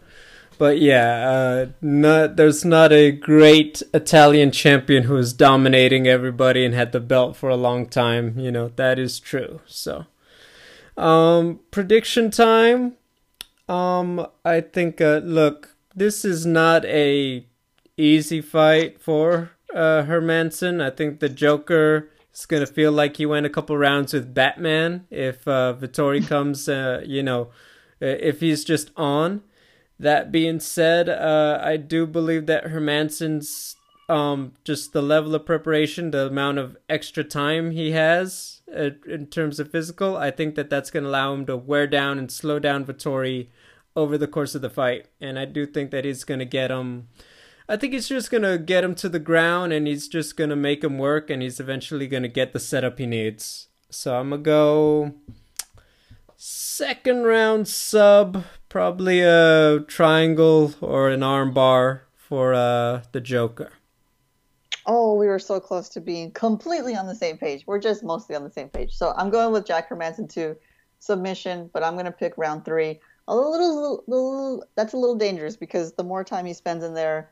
[0.57, 6.73] But yeah, uh, not there's not a great Italian champion who is dominating everybody and
[6.73, 8.39] had the belt for a long time.
[8.39, 9.59] You know that is true.
[9.65, 10.05] So,
[10.97, 12.93] um, prediction time.
[13.67, 15.01] Um, I think.
[15.01, 17.45] Uh, look, this is not a
[17.97, 20.81] easy fight for uh, Hermansson.
[20.81, 24.33] I think the Joker is going to feel like he went a couple rounds with
[24.33, 27.49] Batman if uh, Vettori comes, uh, you know,
[27.99, 29.41] if he's just on.
[29.97, 33.77] That being said, uh, I do believe that Hermansson's
[34.09, 39.27] um, just the level of preparation, the amount of extra time he has uh, in
[39.27, 42.31] terms of physical, I think that that's going to allow him to wear down and
[42.31, 43.49] slow down Vettori
[43.95, 45.07] over the course of the fight.
[45.19, 47.07] And I do think that he's going to get him
[47.67, 50.83] I think he's just gonna get him to the ground and he's just gonna make
[50.83, 53.69] him work and he's eventually gonna get the setup he needs.
[53.89, 55.15] So I'm gonna go
[56.37, 63.71] second round sub, probably a triangle or an armbar for uh, the Joker.
[64.87, 67.63] Oh, we were so close to being completely on the same page.
[67.65, 68.93] We're just mostly on the same page.
[68.93, 70.55] So I'm going with Jack Hermansson to
[70.99, 72.99] submission, but I'm going to pick round three.
[73.27, 77.31] a little, little, that's a little dangerous because the more time he spends in there,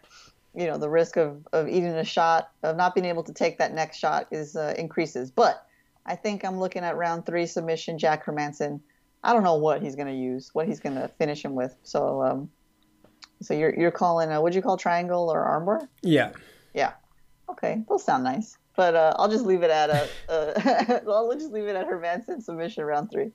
[0.55, 3.57] you know, the risk of, of eating a shot, of not being able to take
[3.59, 5.31] that next shot is uh, increases.
[5.31, 5.65] But
[6.05, 8.81] I think I'm looking at round three submission, Jack Hermansson.
[9.23, 11.75] I don't know what he's going to use, what he's going to finish him with.
[11.83, 12.49] So, um,
[13.41, 15.87] so you're you're calling, uh, what'd you call triangle or armbar?
[16.01, 16.31] Yeah.
[16.73, 16.93] Yeah.
[17.53, 18.57] Okay, those sound nice.
[18.75, 20.09] But uh, I'll just leave it at a.
[20.27, 23.31] Uh, I'll just leave it at Hermansson submission round three.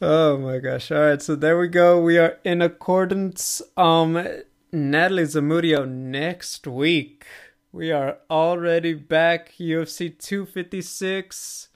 [0.00, 0.90] Oh my gosh!
[0.90, 2.00] All right, so there we go.
[2.00, 3.62] We are in accordance.
[3.76, 4.26] Um,
[4.72, 7.26] Natalie Zamudio next week.
[7.70, 9.52] We are already back.
[9.58, 11.68] UFC 256.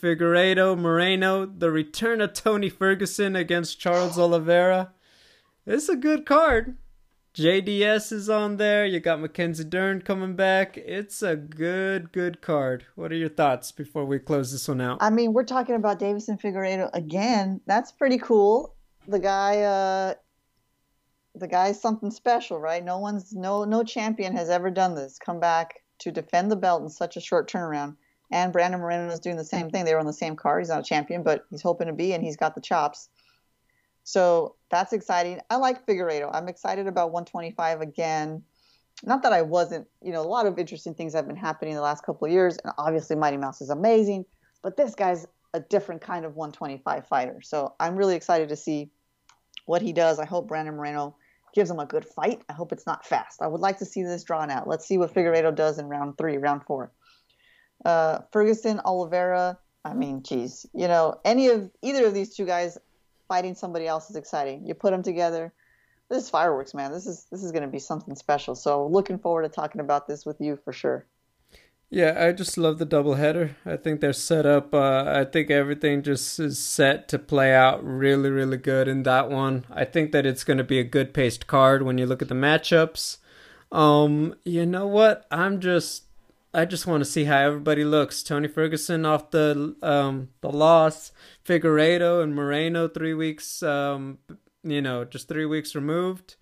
[0.00, 4.92] Figueiredo, Moreno, the return of Tony Ferguson against Charles Oliveira.
[5.66, 6.76] It's a good card.
[7.34, 8.86] JDS is on there.
[8.86, 10.76] You got Mackenzie Dern coming back.
[10.76, 12.86] It's a good, good card.
[12.94, 14.98] What are your thoughts before we close this one out?
[15.00, 17.60] I mean, we're talking about Deiveson Figueiredo again.
[17.66, 18.76] That's pretty cool.
[19.08, 20.14] The guy, uh,
[21.34, 22.84] the guy's something special, right?
[22.84, 25.18] No one's, no, no champion has ever done this.
[25.18, 27.96] Come back to defend the belt in such a short turnaround.
[28.30, 29.84] And Brandon Moreno is doing the same thing.
[29.84, 30.62] They were on the same card.
[30.62, 33.08] He's not a champion, but he's hoping to be, and he's got the chops.
[34.04, 35.40] So that's exciting.
[35.50, 36.30] I like Figueiredo.
[36.32, 38.42] I'm excited about 125 again.
[39.02, 41.76] Not that I wasn't, you know, a lot of interesting things have been happening in
[41.76, 44.24] the last couple of years, and obviously Mighty Mouse is amazing,
[44.62, 47.40] but this guy's a different kind of 125 fighter.
[47.42, 48.90] So I'm really excited to see
[49.66, 50.18] what he does.
[50.18, 51.16] I hope Brandon Moreno
[51.54, 52.42] gives him a good fight.
[52.48, 53.40] I hope it's not fast.
[53.40, 54.68] I would like to see this drawn out.
[54.68, 56.92] Let's see what Figueiredo does in round three, round four.
[57.84, 59.58] Uh, Ferguson, Oliveira.
[59.84, 62.78] I mean, geez, you know, any of either of these two guys,
[63.28, 64.66] fighting somebody else is exciting.
[64.66, 65.52] You put them together.
[66.08, 66.92] This is fireworks, man.
[66.92, 68.54] This is this is going to be something special.
[68.54, 71.06] So looking forward to talking about this with you for sure.
[71.90, 73.54] Yeah, I just love the doubleheader.
[73.64, 74.74] I think they're set up.
[74.74, 79.30] Uh, I think everything just is set to play out really, really good in that
[79.30, 79.64] one.
[79.70, 82.28] I think that it's going to be a good paced card when you look at
[82.28, 83.18] the matchups.
[83.70, 85.26] Um, you know what?
[85.30, 86.03] I'm just
[86.54, 88.22] I just want to see how everybody looks.
[88.22, 91.10] Tony Ferguson off the um the loss,
[91.44, 94.18] Figueiredo and Moreno three weeks um
[94.62, 96.36] you know just three weeks removed.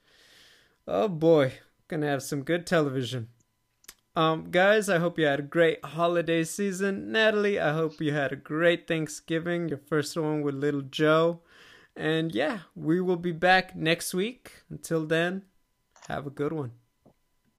[0.86, 1.54] Oh boy,
[1.88, 3.28] gonna have some good television.
[4.14, 7.10] Um, guys, I hope you had a great holiday season.
[7.10, 11.40] Natalie, I hope you had a great Thanksgiving, your first one with little Joe.
[11.96, 14.52] And yeah, we will be back next week.
[14.68, 15.44] Until then,
[16.08, 16.72] have a good one.